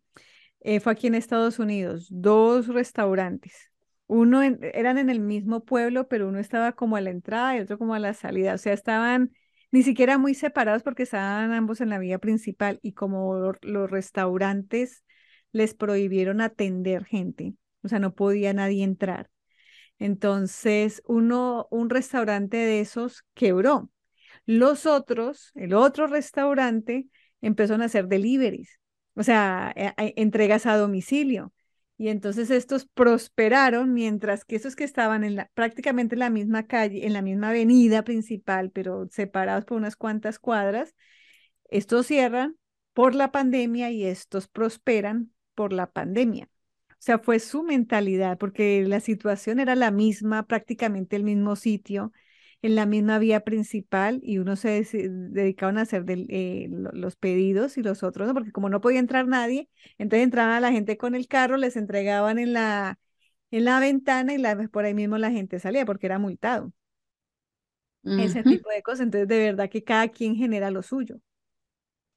[0.60, 3.71] Eh, fue aquí en Estados Unidos, dos restaurantes.
[4.12, 7.78] Uno eran en el mismo pueblo, pero uno estaba como a la entrada y otro
[7.78, 8.54] como a la salida.
[8.54, 9.32] O sea, estaban
[9.70, 15.04] ni siquiera muy separados porque estaban ambos en la vía principal y como los restaurantes
[15.52, 19.30] les prohibieron atender gente, o sea, no podía nadie entrar.
[19.98, 23.90] Entonces, uno, un restaurante de esos quebró.
[24.46, 27.06] Los otros, el otro restaurante,
[27.40, 28.80] empezaron a hacer deliveries,
[29.14, 31.52] o sea, eh, entregas a domicilio.
[32.02, 36.66] Y entonces estos prosperaron, mientras que esos que estaban en la, prácticamente en la misma
[36.66, 40.96] calle, en la misma avenida principal, pero separados por unas cuantas cuadras,
[41.70, 42.56] estos cierran
[42.92, 46.48] por la pandemia y estos prosperan por la pandemia.
[46.90, 52.10] O sea, fue su mentalidad, porque la situación era la misma, prácticamente el mismo sitio,
[52.62, 57.82] en la misma vía principal, y unos se dedicaban a hacer eh, los pedidos y
[57.82, 58.34] los otros, ¿no?
[58.34, 62.38] porque como no podía entrar nadie, entonces entraba la gente con el carro, les entregaban
[62.38, 62.98] en la,
[63.50, 66.72] en la ventana y la, por ahí mismo la gente salía porque era multado.
[68.16, 69.02] Ese tipo de cosas.
[69.02, 71.20] Entonces, de verdad que cada quien genera lo suyo.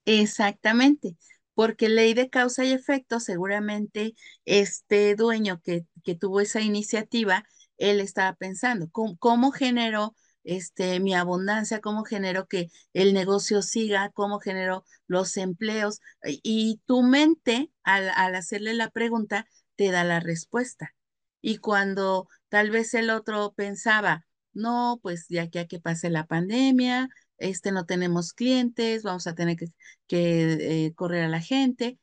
[0.05, 1.15] Exactamente
[1.53, 4.13] porque ley de causa y efecto, seguramente
[4.45, 7.45] este dueño que, que tuvo esa iniciativa,
[7.77, 10.15] él estaba pensando, ¿cómo, cómo generó
[10.45, 15.99] este, mi abundancia, cómo genero que el negocio siga, cómo genero los empleos?
[16.23, 20.93] Y tu mente, al, al hacerle la pregunta, te da la respuesta.
[21.41, 27.09] Y cuando tal vez el otro pensaba, no, pues ya que, que pase la pandemia,
[27.37, 29.67] este, no tenemos clientes, vamos a tener que,
[30.07, 31.99] que eh, correr a la gente.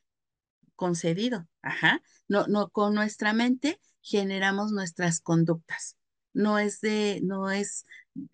[0.76, 2.02] Concedido, ajá.
[2.28, 5.96] No, no, con nuestra mente generamos nuestras conductas.
[6.32, 7.84] No es de, no es,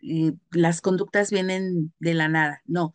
[0.03, 2.95] eh, las conductas vienen de la nada, no,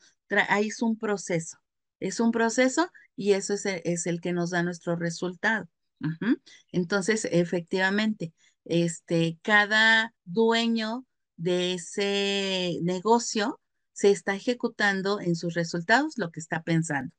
[0.50, 1.58] ahí es un proceso,
[2.00, 5.68] es un proceso y eso es el, es el que nos da nuestro resultado.
[6.72, 8.34] Entonces, efectivamente,
[8.66, 11.06] este, cada dueño
[11.38, 13.62] de ese negocio
[13.94, 17.14] se está ejecutando en sus resultados lo que está pensando.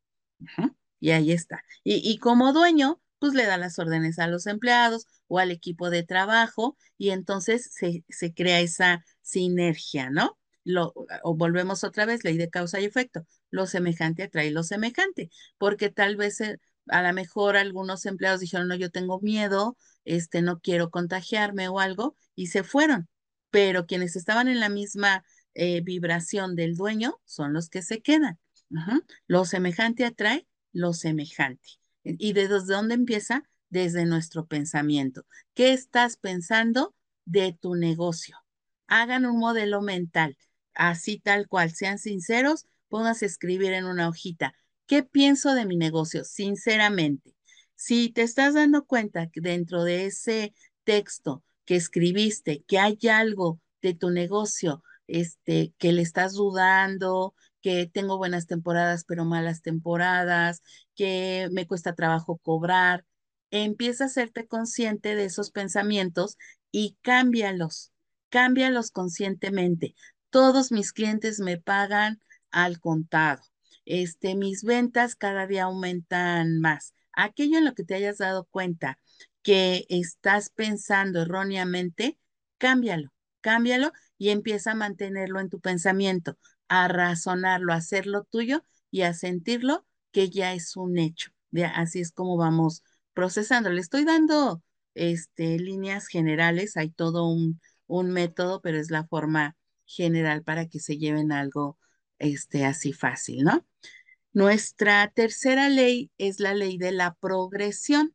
[1.01, 1.62] Y ahí está.
[1.82, 6.03] Y, como dueño, pues le da las órdenes a los empleados o al equipo de
[6.03, 10.39] trabajo y entonces se, se crea esa sinergia, ¿no?
[10.64, 13.27] Lo, o volvemos otra vez, ley de causa y efecto.
[13.51, 16.59] Lo semejante atrae lo semejante, porque tal vez eh,
[16.89, 21.81] a lo mejor algunos empleados dijeron, no, yo tengo miedo, este, no quiero contagiarme o
[21.81, 23.09] algo, y se fueron.
[23.51, 28.39] Pero quienes estaban en la misma eh, vibración del dueño son los que se quedan.
[29.27, 31.68] Lo semejante atrae lo semejante.
[32.03, 33.45] ¿Y desde dónde empieza?
[33.75, 35.27] Desde nuestro pensamiento.
[35.53, 36.95] ¿Qué estás pensando
[37.25, 38.37] de tu negocio?
[38.87, 40.37] Hagan un modelo mental,
[40.75, 44.55] así tal cual, sean sinceros, pónganse a escribir en una hojita.
[44.87, 46.22] ¿Qué pienso de mi negocio?
[46.22, 47.35] Sinceramente.
[47.75, 50.55] Si te estás dando cuenta que dentro de ese
[50.85, 57.91] texto que escribiste, que hay algo de tu negocio este, que le estás dudando, que
[57.93, 60.62] tengo buenas temporadas pero malas temporadas,
[60.95, 63.05] que me cuesta trabajo cobrar.
[63.57, 66.39] Empieza a hacerte consciente de esos pensamientos
[66.73, 67.93] y cámbialos,
[68.29, 69.95] cámbialos conscientemente.
[70.31, 73.43] Todos mis clientes me pagan al contado.
[73.85, 76.95] Este, mis ventas cada día aumentan más.
[77.13, 78.99] Aquello en lo que te hayas dado cuenta
[79.43, 82.19] que estás pensando erróneamente,
[82.59, 86.37] cámbialo, cámbialo y empieza a mantenerlo en tu pensamiento,
[86.67, 91.31] a razonarlo, a hacerlo tuyo y a sentirlo que ya es un hecho.
[91.77, 92.83] así es como vamos
[93.15, 93.71] procesando.
[93.71, 94.62] Le estoy dando
[94.95, 99.57] este, líneas generales, hay todo un, un método, pero es la forma
[99.87, 101.79] general para que se lleven algo
[102.19, 103.67] este, así fácil, ¿no?
[104.33, 108.15] Nuestra tercera ley es la ley de la progresión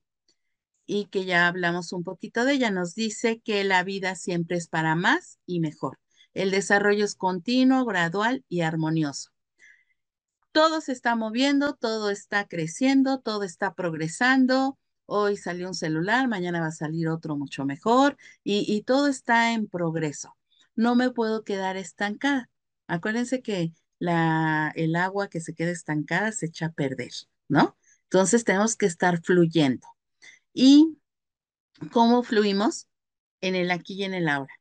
[0.85, 2.71] y que ya hablamos un poquito de ella.
[2.71, 5.99] Nos dice que la vida siempre es para más y mejor.
[6.33, 9.29] El desarrollo es continuo, gradual y armonioso.
[10.51, 14.77] Todo se está moviendo, todo está creciendo, todo está progresando.
[15.11, 19.67] Hoy salió un celular, mañana va a salir otro mucho mejor y, todo está en
[19.67, 20.35] progreso.
[20.75, 22.49] No me puedo quedar estancada.
[22.87, 27.11] Acuérdense que el agua que se queda estancada se echa a perder,
[27.47, 27.77] ¿no?
[28.03, 29.87] Entonces tenemos que estar fluyendo.
[30.53, 30.97] ¿Y
[31.91, 32.87] cómo fluimos?
[33.41, 34.53] En el aquí y en el ahora.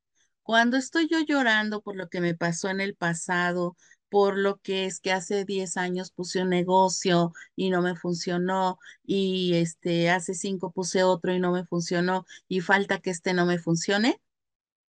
[0.42, 3.76] Cuando estoy yo llorando por lo que me pasó en el pasado,
[4.10, 8.78] por lo que es que hace 10 años puse un negocio y no me funcionó,
[9.04, 13.46] y este, hace 5 puse otro y no me funcionó, y falta que este no
[13.46, 14.20] me funcione,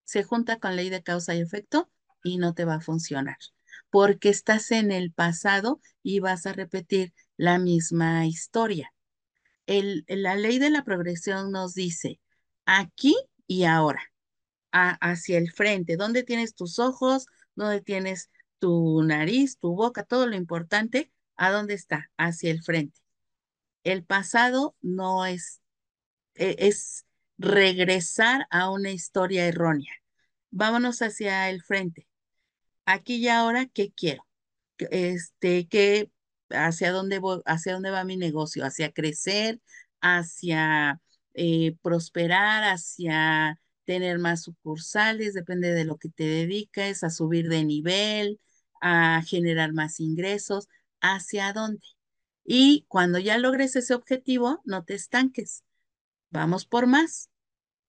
[0.05, 1.91] se junta con ley de causa y efecto
[2.23, 3.39] y no te va a funcionar
[3.95, 8.93] porque estás en el pasado y vas a repetir la misma historia.
[9.67, 12.19] El, la ley de la progresión nos dice
[12.65, 13.15] aquí
[13.47, 14.03] y ahora,
[14.73, 18.31] hacia el frente, dónde tienes tus ojos, dónde tienes
[18.65, 22.11] tu nariz, tu boca, todo lo importante, ¿a dónde está?
[22.17, 22.99] Hacia el frente.
[23.83, 25.61] El pasado no es,
[26.35, 27.05] e, es
[27.37, 29.93] regresar a una historia errónea.
[30.51, 32.09] Vámonos hacia el frente
[32.87, 34.27] aquí y ahora, ¿qué quiero?
[34.79, 36.11] Este, ¿qué,
[36.49, 38.65] hacia dónde voy, hacia dónde va mi negocio?
[38.65, 39.61] ¿Hacia crecer?
[40.01, 41.03] ¿Hacia
[41.35, 42.65] eh, prosperar?
[42.65, 45.35] ¿Hacia tener más sucursales?
[45.35, 48.41] Depende de lo que te dediques, a subir de nivel,
[48.85, 50.69] a generar más ingresos.
[51.01, 51.87] ¿Hacia dónde?
[52.45, 55.65] Y cuando ya logres ese objetivo, no te estanques.
[56.31, 57.31] Vamos por más.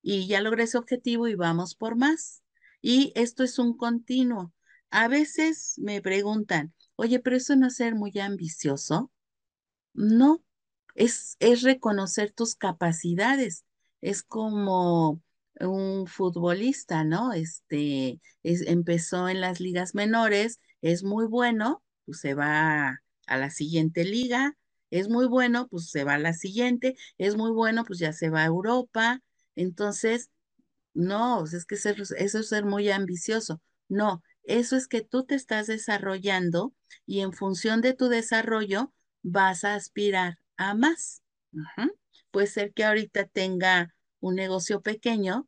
[0.02, 2.44] Y ya logré ese objetivo y vamos por más.
[2.82, 4.54] Y esto es un continuo.
[4.90, 9.12] A veces me preguntan, oye, pero eso no es ser muy ambicioso.
[9.94, 10.44] No,
[10.94, 13.66] es, es reconocer tus capacidades.
[14.00, 15.22] Es como
[15.60, 17.34] un futbolista, ¿no?
[17.34, 24.04] Este, empezó en las ligas menores, es muy bueno, pues se va a la siguiente
[24.04, 24.56] liga,
[24.92, 28.30] es muy bueno, pues se va a la siguiente, es muy bueno, pues ya se
[28.30, 29.22] va a Europa.
[29.56, 30.30] Entonces,
[30.94, 33.62] no, es que eso es ser muy ambicioso.
[33.90, 36.74] No, eso es que tú te estás desarrollando
[37.06, 41.22] y en función de tu desarrollo vas a aspirar a más.
[42.32, 45.48] Puede ser que ahorita tenga un negocio pequeño,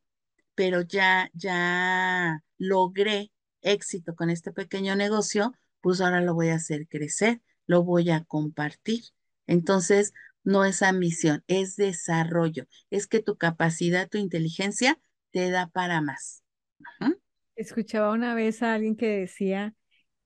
[0.56, 3.32] pero ya, ya logré
[3.62, 8.24] éxito con este pequeño negocio, pues ahora lo voy a hacer crecer, lo voy a
[8.24, 9.04] compartir.
[9.46, 12.66] Entonces, no es ambición, es desarrollo.
[12.90, 15.00] Es que tu capacidad, tu inteligencia
[15.32, 16.44] te da para más.
[17.56, 19.74] Escuchaba una vez a alguien que decía,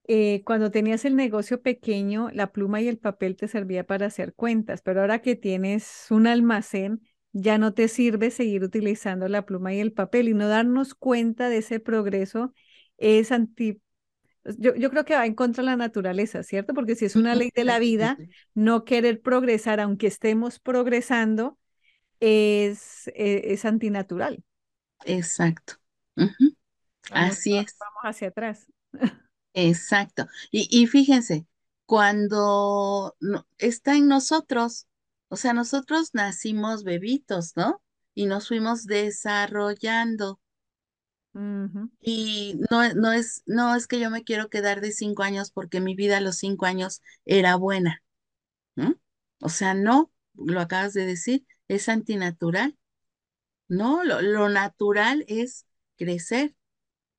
[0.08, 4.34] eh, cuando tenías el negocio pequeño, la pluma y el papel te servía para hacer
[4.34, 7.02] cuentas, pero ahora que tienes un almacén,
[7.34, 11.50] ya no te sirve seguir utilizando la pluma y el papel y no darnos cuenta
[11.50, 12.54] de ese progreso
[13.02, 13.82] es anti...
[14.58, 16.74] Yo, yo creo que va en contra de la naturaleza, ¿cierto?
[16.74, 18.18] Porque si es una ley de la vida,
[18.56, 21.60] no querer progresar, aunque estemos progresando,
[22.20, 24.44] es, e, es, antinatural.
[25.06, 25.74] Exacto.
[27.12, 27.76] Así es.
[27.80, 28.68] Vamos hacia atrás.
[29.54, 30.28] Exacto.
[30.52, 31.46] Y, fíjense,
[31.86, 33.16] cuando
[33.58, 34.88] está en nosotros,
[35.28, 37.82] o sea, nosotros nacimos bebitos, ¿no?
[38.14, 40.40] Y nos fuimos desarrollando.
[41.34, 45.80] Y no, no, es, no es que yo me quiero quedar de cinco años porque
[45.80, 48.04] mi vida a los cinco años era buena.
[49.44, 52.78] O sea, no, lo acabas de decir, es antinatural.
[53.68, 55.66] No, lo natural es
[55.98, 56.56] crecer.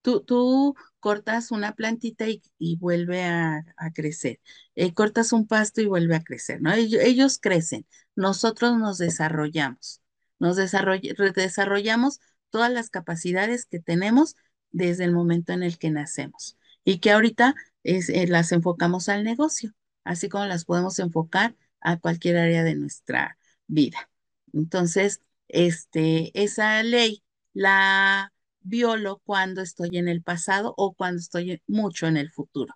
[0.03, 4.41] Tú, cortas una plantita y, vuelve a, crecer.
[4.75, 6.73] Eh, cortas un pasto y vuelve a crecer, ¿no?
[6.73, 7.87] Ellos, crecen,
[8.17, 10.03] nosotros nos desarrollamos,
[10.39, 12.21] nos desarrollamos
[12.53, 14.37] todas las capacidades que tenemos
[14.71, 19.73] desde el momento en el que nacemos y que ahorita eh, las enfocamos al negocio,
[20.05, 24.09] así como las podemos enfocar a cualquier área de nuestra vida.
[24.53, 27.23] Entonces, este, esa ley
[27.53, 32.75] la violo cuando estoy en el pasado o cuando estoy mucho en el futuro.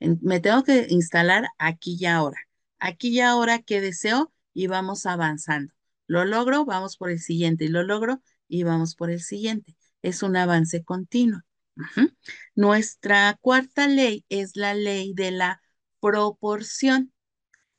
[0.00, 2.38] me tengo que instalar aquí y ahora.
[2.78, 5.72] Aquí y ahora que deseo y vamos avanzando.
[6.06, 9.76] Lo logro, vamos por el siguiente y lo logro y vamos por el siguiente.
[10.02, 11.40] Es un avance continuo.
[12.54, 15.62] Nuestra cuarta ley es la ley de la
[16.00, 17.12] proporción.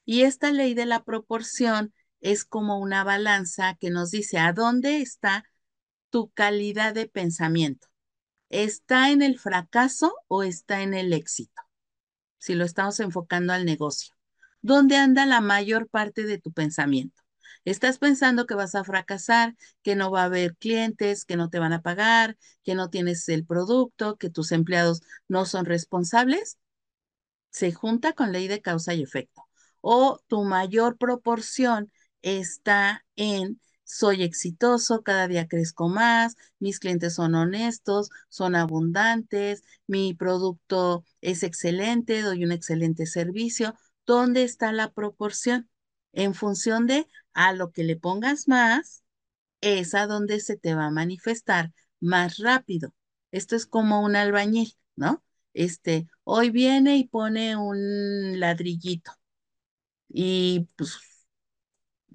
[0.06, 5.02] Y esta ley de la proporción es como una balanza que nos dice a dónde
[5.02, 5.46] está
[6.10, 7.88] tu calidad de pensamiento.
[8.50, 11.62] ¿Está en el fracaso o está en el éxito?
[12.38, 14.14] Si lo estamos enfocando al negocio.
[14.62, 17.21] ¿Dónde anda la mayor parte de tu pensamiento?
[17.66, 21.60] ¿Estás pensando que vas a fracasar, que no va a haber clientes, que no te
[21.60, 26.58] van a pagar, que no tienes el producto, que tus empleados no son responsables?
[27.52, 29.44] Se junta con ley de causa y efecto.
[29.82, 31.92] O tu mayor proporción
[32.22, 40.14] está en soy exitoso, cada día crezco más, mis clientes son honestos, son abundantes, mi
[40.14, 43.76] producto es excelente, doy un excelente servicio.
[44.06, 45.70] ¿Dónde está la proporción?
[46.14, 49.04] En función de a lo que le pongas más,
[49.62, 51.72] es a donde se te va a manifestar
[52.02, 52.94] más rápido.
[53.32, 55.24] Esto es como un albañil, ¿no?
[55.54, 59.12] Este, hoy viene y pone un ladrillito
[60.10, 60.98] y pues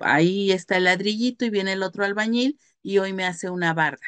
[0.01, 4.01] ahí está el ladrillito y viene el otro albañil y hoy me hace una barda.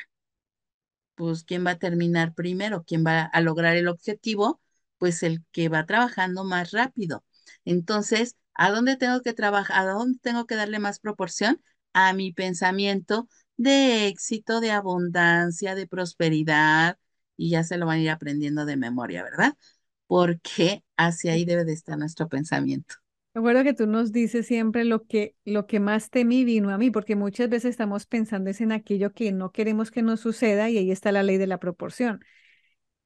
[1.15, 2.85] Pues, ¿quién va a terminar primero?
[2.87, 4.61] ¿Quién va a lograr el objetivo?
[4.99, 7.25] Pues el que va trabajando más rápido.
[7.65, 9.89] Entonces, ¿a dónde tengo que trabajar?
[9.89, 11.63] ¿A dónde tengo que darle más proporción?
[11.95, 16.99] A mi pensamiento de éxito, de abundancia, de prosperidad,
[17.37, 19.55] y ya se lo van a ir aprendiendo de memoria, ¿verdad?
[20.07, 22.97] Porque hacia ahí debe de estar nuestro pensamiento.
[23.35, 26.91] Recuerdo que tú nos dices siempre lo que, lo que más temí vino a mí,
[26.91, 30.91] porque muchas veces estamos pensando en aquello que no queremos que nos suceda y ahí
[30.91, 32.25] está la ley de la proporción.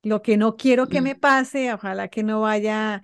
[0.03, 3.03] Lo que no quiero que me pase, ojalá que no vaya,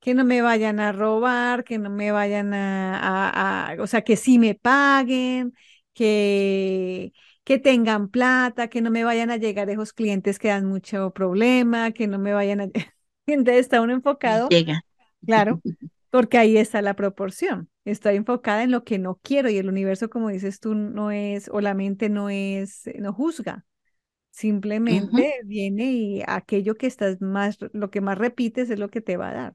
[0.00, 4.38] que no me vayan a robar, que no me vayan a, o sea, que sí
[4.38, 5.54] me paguen,
[5.92, 7.12] que,
[7.44, 11.92] que tengan plata, que no me vayan a llegar esos clientes que dan mucho problema,
[11.92, 12.68] que no me vayan a...
[13.26, 14.48] Entonces está uno enfocado.
[14.48, 14.80] Llega.
[15.26, 15.60] Claro,
[16.10, 17.68] porque ahí está la proporción.
[17.84, 21.48] Estoy enfocada en lo que no quiero y el universo, como dices tú, no es,
[21.52, 23.66] o la mente no es, no juzga.
[24.30, 29.16] Simplemente viene y aquello que estás más, lo que más repites es lo que te
[29.16, 29.54] va a dar.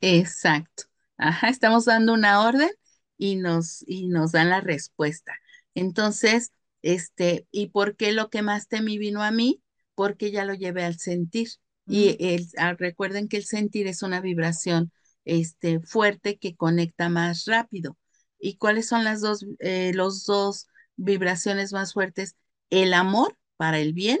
[0.00, 0.84] Exacto.
[1.18, 2.70] Ajá, estamos dando una orden
[3.18, 5.32] y nos, y nos dan la respuesta.
[5.74, 9.62] Entonces, este, ¿y por qué lo que más temí vino a mí?
[9.94, 11.48] Porque ya lo llevé al sentir.
[11.88, 14.92] Y el, ah, recuerden que el sentir es una vibración
[15.24, 17.96] este, fuerte que conecta más rápido.
[18.38, 20.66] ¿Y cuáles son las dos, eh, los dos
[20.96, 22.36] vibraciones más fuertes?
[22.70, 24.18] El amor para el bien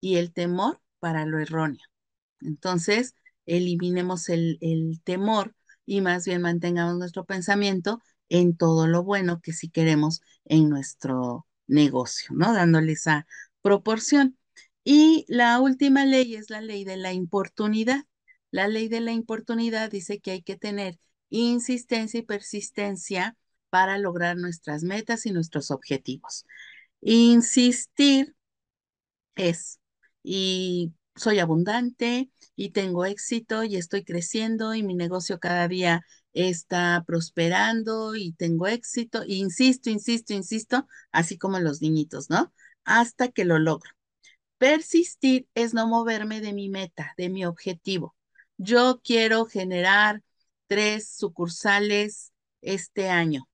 [0.00, 1.80] y el temor para lo erróneo.
[2.40, 3.14] Entonces,
[3.46, 5.54] eliminemos el, el temor
[5.86, 11.46] y más bien mantengamos nuestro pensamiento en todo lo bueno que si queremos en nuestro
[11.66, 12.52] negocio, ¿no?
[12.52, 13.26] Dándole esa
[13.62, 14.38] proporción.
[14.84, 18.04] Y la última ley es la ley de la importunidad.
[18.50, 23.36] La ley de la importunidad dice que hay que tener insistencia y persistencia
[23.68, 26.46] para lograr nuestras metas y nuestros objetivos.
[27.00, 28.34] Insistir
[29.36, 29.80] es,
[30.22, 37.04] y soy abundante y tengo éxito y estoy creciendo y mi negocio cada día está
[37.06, 39.24] prosperando y tengo éxito.
[39.26, 42.52] insisto, insisto, insisto, así como los niñitos, ¿no?
[42.84, 43.90] Hasta que lo logro.
[44.58, 48.16] Persistir es no moverme de mi meta, de mi objetivo.
[48.58, 50.22] Yo quiero generar
[50.66, 53.48] tres sucursales este año.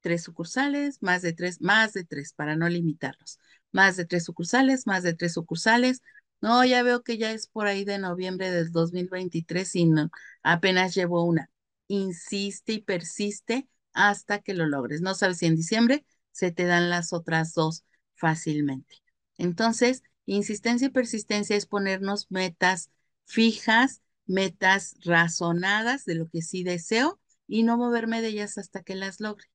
[0.00, 3.38] Tres sucursales, más de tres, más de tres, para no limitarlos.
[3.72, 6.02] Más de tres sucursales, más de tres sucursales.
[6.40, 10.10] No, ya veo que ya es por ahí de noviembre del 2023 y no,
[10.42, 11.50] apenas llevo una.
[11.88, 15.00] Insiste y persiste hasta que lo logres.
[15.00, 18.96] No sabes si en diciembre se te dan las otras dos fácilmente.
[19.38, 22.90] Entonces, insistencia y persistencia es ponernos metas
[23.24, 28.94] fijas, metas razonadas de lo que sí deseo y no moverme de ellas hasta que
[28.94, 29.46] las logre.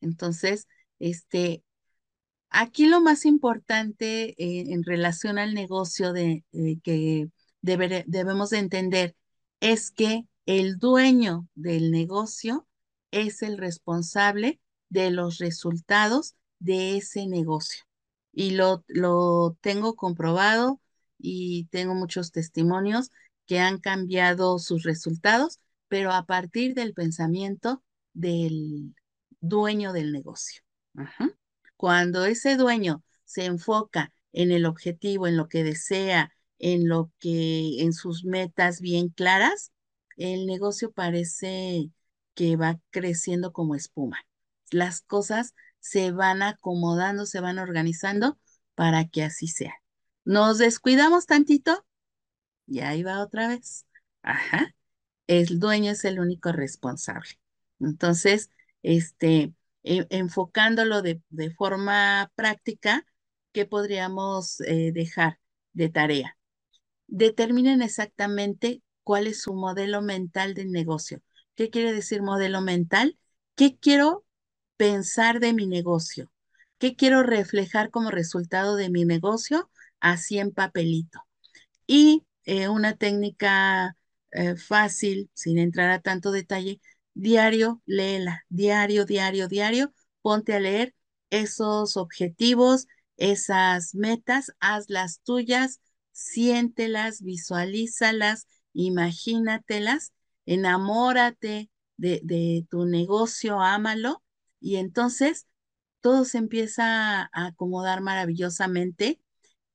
[0.00, 0.66] Entonces,
[0.98, 1.62] este,
[2.50, 7.30] aquí lo más importante eh, en relación al negocio de, eh, que
[7.62, 9.16] debemos de entender
[9.60, 12.66] es que el dueño del negocio
[13.10, 17.84] es el responsable de los resultados de ese negocio.
[18.32, 20.80] Y lo, lo tengo comprobado
[21.18, 23.10] y tengo muchos testimonios
[23.46, 27.82] que han cambiado sus resultados, pero a partir del pensamiento
[28.12, 28.94] del
[29.40, 30.62] dueño del negocio.
[31.80, 37.80] Cuando ese dueño se enfoca en el objetivo, en lo que desea, en lo que,
[37.80, 39.72] en sus metas bien claras,
[40.18, 41.90] el negocio parece
[42.34, 44.18] que va creciendo como espuma.
[44.70, 48.38] Las cosas se van acomodando, se van organizando
[48.74, 49.72] para que así sea.
[50.26, 51.86] Nos descuidamos tantito
[52.66, 53.86] y ahí va otra vez.
[54.20, 54.74] Ajá.
[55.26, 57.40] El dueño es el único responsable.
[57.78, 58.50] Entonces,
[58.82, 61.20] este, enfocándolo de,
[61.56, 63.06] forma práctica,
[63.52, 65.38] ¿qué podríamos eh, dejar
[65.72, 66.36] de tarea?
[67.06, 71.22] Determinen exactamente cuál es su modelo mental de negocio.
[71.54, 73.18] ¿Qué quiere decir modelo mental?
[73.54, 74.24] ¿Qué quiero
[74.76, 76.32] pensar de mi negocio?
[76.78, 79.70] ¿Qué quiero reflejar como resultado de mi negocio?
[80.00, 81.26] Así en papelito.
[81.86, 83.96] Y eh, una técnica
[84.32, 86.80] eh, fácil, sin entrar a tanto detalle,
[87.14, 89.92] diario, léela, diario, diario, diario,
[90.22, 90.94] ponte a leer
[91.30, 92.86] esos objetivos,
[93.16, 95.80] esas metas, hazlas tuyas,
[96.12, 100.12] siéntelas, visualízalas, imagínatelas,
[100.46, 104.22] enamórate de, tu negocio, ámalo,
[104.60, 105.46] y entonces
[106.00, 109.20] todo se empieza a acomodar maravillosamente.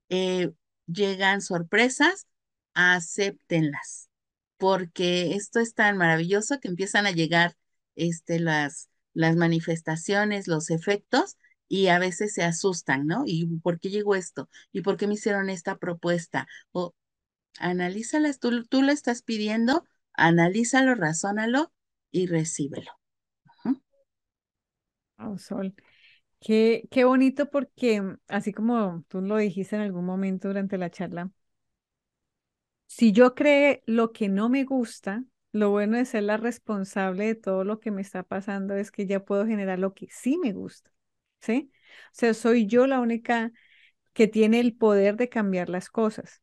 [0.09, 0.51] Eh,
[0.87, 2.27] llegan sorpresas,
[2.73, 4.09] acéptenlas
[4.57, 7.55] porque esto es tan maravilloso que empiezan a llegar
[7.95, 11.37] este, las, las manifestaciones, los efectos,
[11.67, 13.23] y a veces se asustan, ¿no?
[13.25, 14.49] ¿Y por qué llegó esto?
[14.71, 16.47] ¿Y por qué me hicieron esta propuesta?
[16.71, 16.93] O
[17.59, 21.71] analízalas, tú, tú lo estás pidiendo, analízalo, razónalo
[22.11, 22.91] y recíbelo.
[25.17, 25.73] Oh, Sol.
[26.41, 31.31] Qué, qué bonito porque, así como tú lo dijiste en algún momento durante la charla,
[32.97, 37.35] si yo creo lo que no me gusta, lo bueno de ser la responsable de
[37.35, 40.53] todo lo que me está pasando es que ya puedo generar lo que sí me
[40.53, 40.91] gusta,
[41.41, 41.71] ¿sí?
[42.07, 43.51] O sea, soy yo la única
[44.13, 46.41] que tiene el poder de cambiar las cosas,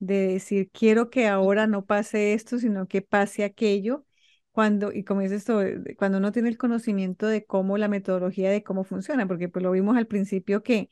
[0.00, 4.06] de decir, quiero que ahora no pase esto, sino que pase aquello.
[4.52, 5.60] Cuando, y como dices esto,
[5.98, 9.70] cuando uno tiene el conocimiento de cómo la metodología de cómo funciona, porque pues lo
[9.72, 10.90] vimos al principio que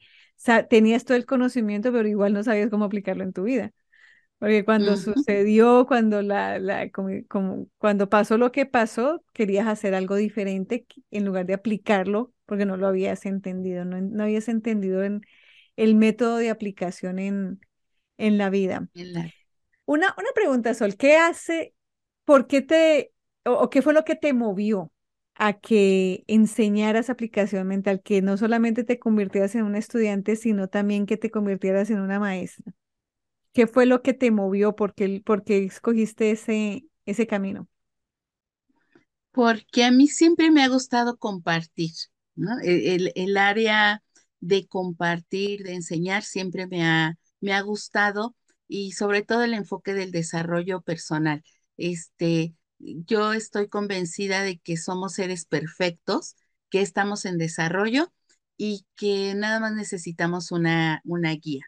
[0.71, 3.73] tenías todo el conocimiento, pero igual no sabías cómo aplicarlo en tu vida.
[4.39, 10.15] Porque cuando sucedió, cuando, la, la, como, cuando pasó lo que pasó, querías hacer algo
[10.17, 15.23] diferente en lugar de aplicarlo porque no lo habías entendido, no, no habías entendido en
[15.77, 17.61] el método de aplicación en,
[18.19, 18.89] en la vida.
[19.85, 21.75] Una, una pregunta, Sol, ¿qué hace,
[22.25, 23.13] por qué te,
[23.45, 24.93] o, qué fue lo que te movió
[25.35, 31.07] a que enseñaras aplicación mental, que no solamente te convirtieras en un estudiante, sino también
[31.07, 32.73] que te convirtieras en una maestra?
[33.57, 34.77] ¿Qué fue lo que te movió?
[34.77, 35.23] ¿Por qué,
[35.65, 37.71] escogiste ese, ese camino?
[39.31, 41.93] Porque a mí siempre me ha gustado compartir.
[42.63, 44.03] E, el, área
[44.41, 48.37] de compartir, de enseñar, siempre me ha, me ha gustado
[48.69, 51.43] y sobre todo el enfoque del desarrollo personal.
[51.79, 56.37] Este, yo estoy convencida de que somos seres perfectos,
[56.69, 58.13] que estamos en desarrollo
[58.59, 61.65] y que nada más necesitamos una, una guía.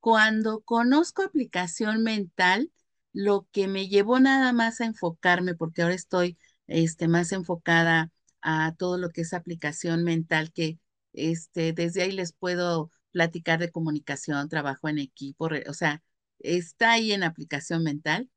[0.00, 2.70] Cuando conozco aplicación mental,
[3.12, 8.10] lo que me llevó nada más a enfocarme, porque ahora estoy este, más enfocada
[8.42, 10.78] a todo lo que es aplicación mental, que
[11.12, 16.02] este, desde ahí les puedo platicar de comunicación, trabajo en equipo, o sea,
[16.38, 18.30] está ahí en aplicación mental,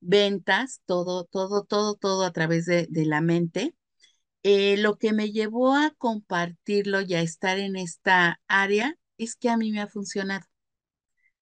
[0.00, 3.74] ventas, todo, todo, todo, todo a través de, la mente.
[4.42, 9.50] Eh, lo que me llevó a compartirlo y a estar en esta área es que
[9.50, 10.46] a mí me ha funcionado.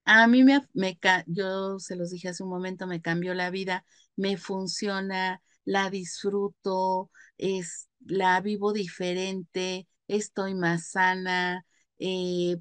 [0.06, 3.84] A mí me, me, yo se los dije hace un momento, me cambió la vida,
[4.16, 11.66] me funciona, la disfruto, es, la vivo diferente, estoy más sana,
[11.98, 12.56] eh,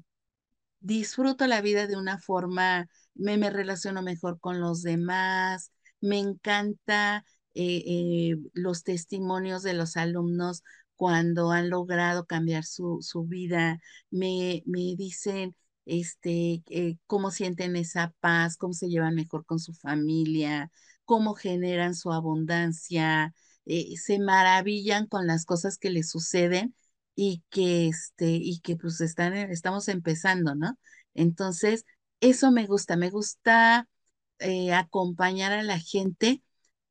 [0.80, 7.24] disfruto la vida de una forma, me, me relaciono mejor con los demás, me encanta
[7.54, 10.62] eh, eh, los testimonios de los alumnos
[10.96, 13.78] cuando han logrado cambiar su, su vida,
[14.10, 15.54] me, me dicen,
[15.86, 20.70] este, eh, cómo sienten esa paz, cómo se llevan mejor con su familia,
[21.04, 23.34] cómo generan su abundancia,
[23.66, 26.74] eh, se maravillan con las cosas que les suceden
[27.14, 30.78] y que, este, y que pues están, estamos empezando, ¿no?
[31.14, 31.84] Entonces,
[32.20, 33.88] eso me gusta, me gusta
[34.38, 36.42] eh, acompañar a la gente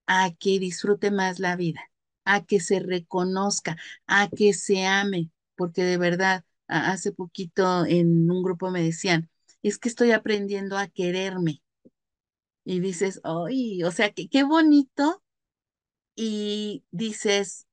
[0.08, 1.82] a que disfrute más la vida,
[2.26, 3.78] a que se reconozca,
[4.08, 9.30] a que se ame, porque de verdad, hace poquito en un grupo me decían,
[9.62, 11.62] es que estoy aprendiendo a quererme.
[12.64, 15.24] Y dices, ay, o sea, que, qué bonito.
[16.16, 17.68] Y dices,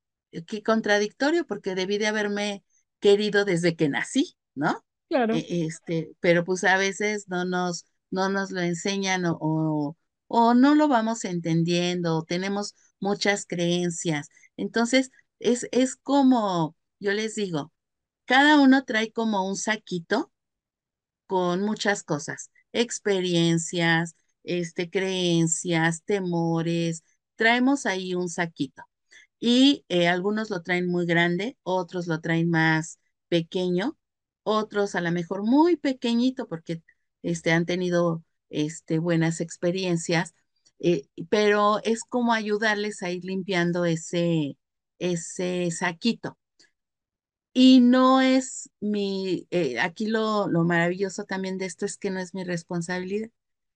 [0.47, 2.65] qué contradictorio, porque debí de haberme
[3.01, 4.85] querido desde que nací, ¿no?
[5.09, 5.35] Claro.
[5.35, 9.97] E, este, pero pues a veces no nos, no nos lo enseñan o,
[10.29, 14.29] o, no lo vamos entendiendo, tenemos muchas creencias.
[14.57, 17.73] Entonces, es, es como, yo les digo,
[18.33, 20.33] cada uno trae como un saquito
[21.27, 27.05] con muchas cosas, experiencias, este, creencias, temores,
[27.37, 28.85] traemos ahí un saquito.
[29.41, 32.99] Y eh, algunos lo traen muy grande, otros lo traen más
[33.29, 33.99] pequeño,
[34.45, 36.83] otros a lo mejor muy pequeñito porque
[37.23, 40.35] este, han tenido este, buenas experiencias,
[40.79, 44.57] eh, pero es como ayudarles a ir limpiando ese,
[44.99, 46.39] ese saquito.
[47.55, 52.19] Y no es mi, eh, aquí lo, lo maravilloso también de esto es que no
[52.21, 53.29] es mi responsabilidad,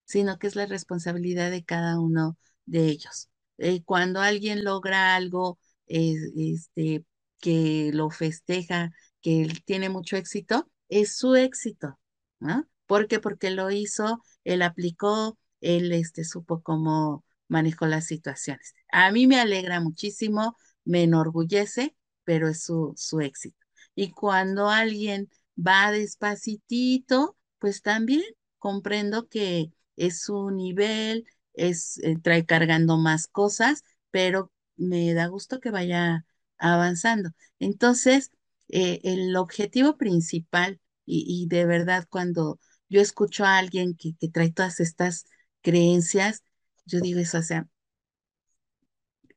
[0.05, 3.29] sino que es la responsabilidad de cada uno de ellos.
[3.59, 7.05] Eh, cuando alguien logra algo este,
[7.41, 11.99] que lo festeja, que tiene mucho éxito, es su éxito,
[12.41, 12.67] ¿no?
[12.87, 13.19] ¿Por qué?
[13.21, 18.75] Porque lo hizo, él aplicó, él este, supo cómo manejó las situaciones.
[18.93, 21.95] A mí me alegra muchísimo, me enorgullece,
[22.25, 23.66] pero es su, su éxito.
[23.97, 28.23] Y cuando alguien va despacitito, pues también
[28.59, 33.83] comprendo que es su nivel, es, eh, trae cargando más cosas,
[34.13, 36.25] pero me da gusto que vaya
[36.59, 37.31] avanzando.
[37.59, 38.31] Entonces,
[38.69, 42.59] eh, el objetivo principal, y, de verdad cuando
[42.89, 45.27] yo escucho a alguien que, que trae todas estas
[45.63, 46.43] creencias,
[46.87, 47.69] yo digo eso, o sea,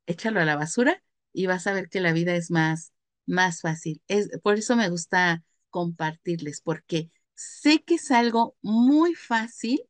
[0.06, 2.92] échalo a la basura y vas a ver que la vida es más,
[3.26, 4.02] más fácil.
[4.08, 9.82] Es, por eso me gusta compartirles, porque sé que es algo muy fácil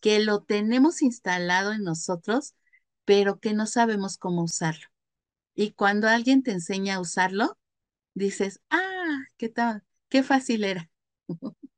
[0.00, 2.54] que lo tenemos instalado en nosotros,
[3.04, 4.86] pero que no sabemos cómo usarlo.
[5.54, 7.58] Y cuando alguien te enseña a usarlo,
[8.14, 10.90] dices, ah, qué tal, qué fácil era.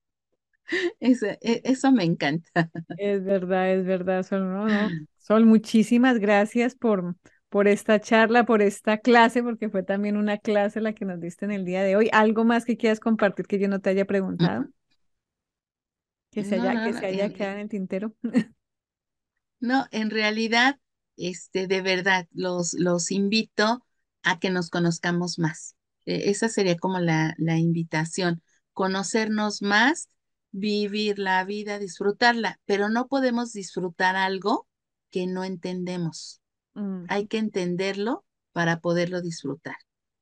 [1.00, 2.70] Eso, e, eso, me encanta.
[2.98, 4.42] Es verdad, es verdad, Sol.
[4.42, 4.88] No, no.
[5.16, 7.16] Sol, muchísimas gracias por,
[7.48, 11.44] por esta charla, por esta clase, porque fue también una clase la que nos diste
[11.44, 12.08] en el día de hoy.
[12.12, 14.66] ¿Algo más que quieras compartir que yo no te haya preguntado?
[16.30, 18.14] Que se haya, que se haya quedado en el tintero.
[19.60, 20.78] No, en realidad,
[21.16, 23.84] este, de verdad, los, los invito
[24.22, 25.74] a que nos conozcamos más.
[26.06, 28.42] E, esa sería como la, la invitación,
[28.72, 30.08] conocernos más,
[30.52, 34.66] vivir la vida, disfrutarla, pero no podemos disfrutar algo
[35.10, 36.40] que no entendemos.
[37.08, 39.76] Hay que entenderlo para poderlo disfrutar.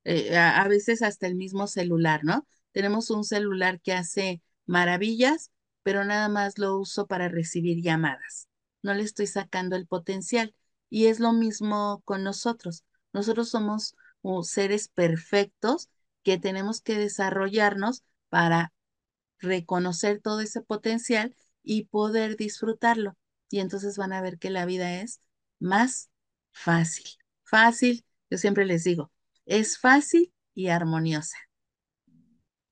[0.05, 2.47] Eh, a, veces hasta el mismo celular, ¿no?
[2.73, 5.51] Tenemos un celular que hace maravillas,
[5.83, 8.49] pero nada más lo uso para recibir llamadas.
[8.83, 10.55] No le estoy sacando el potencial.
[10.89, 12.85] Y es lo mismo con nosotros.
[13.13, 15.91] Nosotros somos uh, seres perfectos
[16.23, 18.73] que tenemos que desarrollarnos para
[19.39, 23.17] reconocer todo ese potencial y poder disfrutarlo.
[23.51, 25.21] Y entonces van a ver que la vida es
[25.59, 26.11] más
[26.65, 27.07] fácil.
[27.45, 29.13] Fácil, yo siempre les digo,
[29.47, 31.37] es fácil y armoniosa.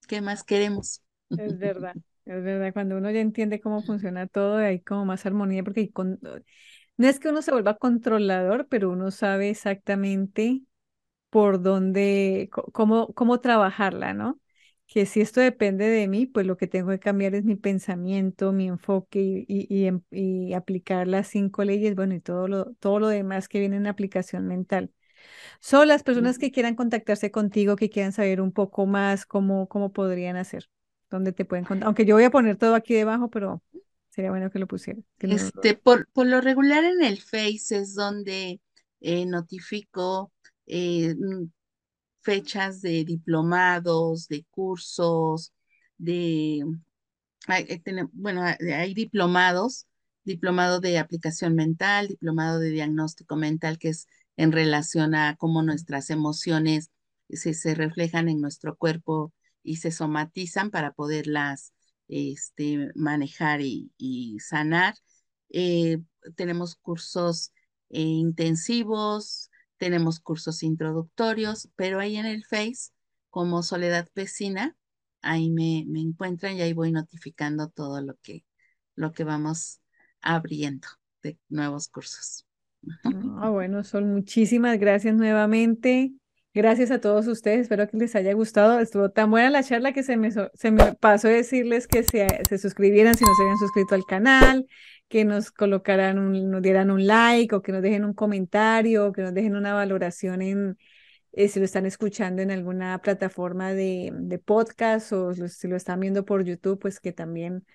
[0.08, 1.02] ¿Qué más queremos?
[1.36, 1.96] Es verdad.
[2.26, 6.18] Es verdad, cuando uno ya entiende cómo funciona todo, hay como más armonía, porque con...
[6.96, 10.62] no es que uno se vuelva controlador, pero uno sabe exactamente
[11.30, 14.40] por dónde, cómo, cómo trabajarla, ¿no?
[14.94, 18.52] Que si esto depende de mí, pues lo que tengo que cambiar es mi pensamiento,
[18.52, 23.00] mi enfoque y, y, em, y aplicar las cinco leyes, bueno, y todo lo, todo
[23.00, 24.92] lo demás que viene en aplicación mental.
[25.58, 29.92] Son las personas que quieran contactarse contigo, que quieran saber un poco más cómo, cómo
[29.92, 30.68] podrían hacer
[31.10, 31.86] donde te pueden contar.
[31.88, 33.64] Aunque yo voy a poner todo aquí debajo, pero
[34.10, 35.00] sería bueno que lo pusiera.
[35.18, 38.60] este, por, por, lo regular en el Face es donde
[39.00, 40.30] eh, notifico
[40.66, 41.46] eh, mm,
[42.24, 45.52] fechas de diplomados, de cursos,
[45.98, 46.64] de,
[47.48, 47.82] eh,
[48.12, 49.86] bueno, hay diplomados,
[50.24, 54.06] diplomado de aplicación mental, diplomado de diagnóstico mental, que es
[54.36, 56.90] en relación a cómo nuestras emociones
[57.28, 59.32] se, reflejan en nuestro cuerpo
[59.62, 61.72] y se somatizan para poderlas
[62.08, 64.94] este, manejar y, sanar.
[65.50, 65.98] Eh,
[66.36, 67.52] tenemos cursos
[67.90, 72.92] eh, intensivos, tenemos cursos introductorios, pero ahí en el Face,
[73.30, 74.76] como Soledad Vecina,
[75.22, 78.44] ahí me, me encuentran y ahí voy notificando todo lo que,
[78.94, 79.80] lo que vamos
[80.20, 80.88] abriendo
[81.22, 82.46] de nuevos cursos.
[83.40, 86.12] Ah, bueno, Sol, muchísimas gracias nuevamente.
[86.54, 88.78] Gracias a todos ustedes, espero que les haya gustado.
[88.78, 92.58] Estuvo tan buena la charla que se me, se me pasó decirles que se, se,
[92.58, 94.68] suscribieran si no se habían suscrito al canal,
[95.08, 99.22] que nos colocaran, un, nos dieran un like o que nos dejen un comentario, que
[99.22, 100.78] nos dejen una valoración en,
[101.32, 105.98] eh, si lo están escuchando en alguna plataforma de, de podcast o si lo están
[105.98, 107.66] viendo por YouTube, pues que también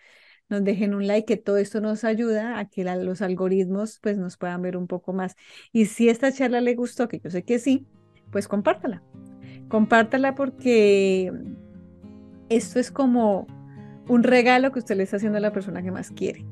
[0.47, 4.37] nos dejen un like, que todo esto nos ayuda a que los algoritmos pues nos
[4.37, 5.35] puedan ver un poco más.
[5.73, 7.85] Y si esta charla le gustó, que yo sé que sí,
[8.31, 9.01] pues compártala.
[9.67, 11.31] Compártala porque
[12.49, 13.47] esto es como
[14.07, 16.45] un regalo que usted le está haciendo a la persona que más quiere.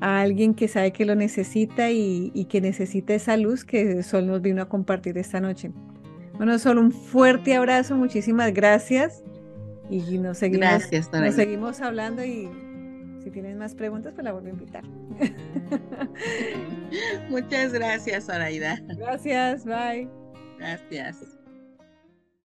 [0.00, 4.42] A alguien que sabe que lo necesita y, que necesita esa luz que Sol nos
[4.42, 5.72] vino a compartir esta noche.
[6.34, 9.24] Bueno, Sol, un fuerte abrazo, muchísimas gracias.
[9.88, 12.48] Y nos seguimos, nos seguimos hablando y
[13.22, 14.84] si tienes más preguntas, pues la vuelvo a invitar.
[17.30, 18.80] Muchas gracias, Araida.
[18.96, 20.25] Gracias, bye.
[20.58, 21.35] Gracias.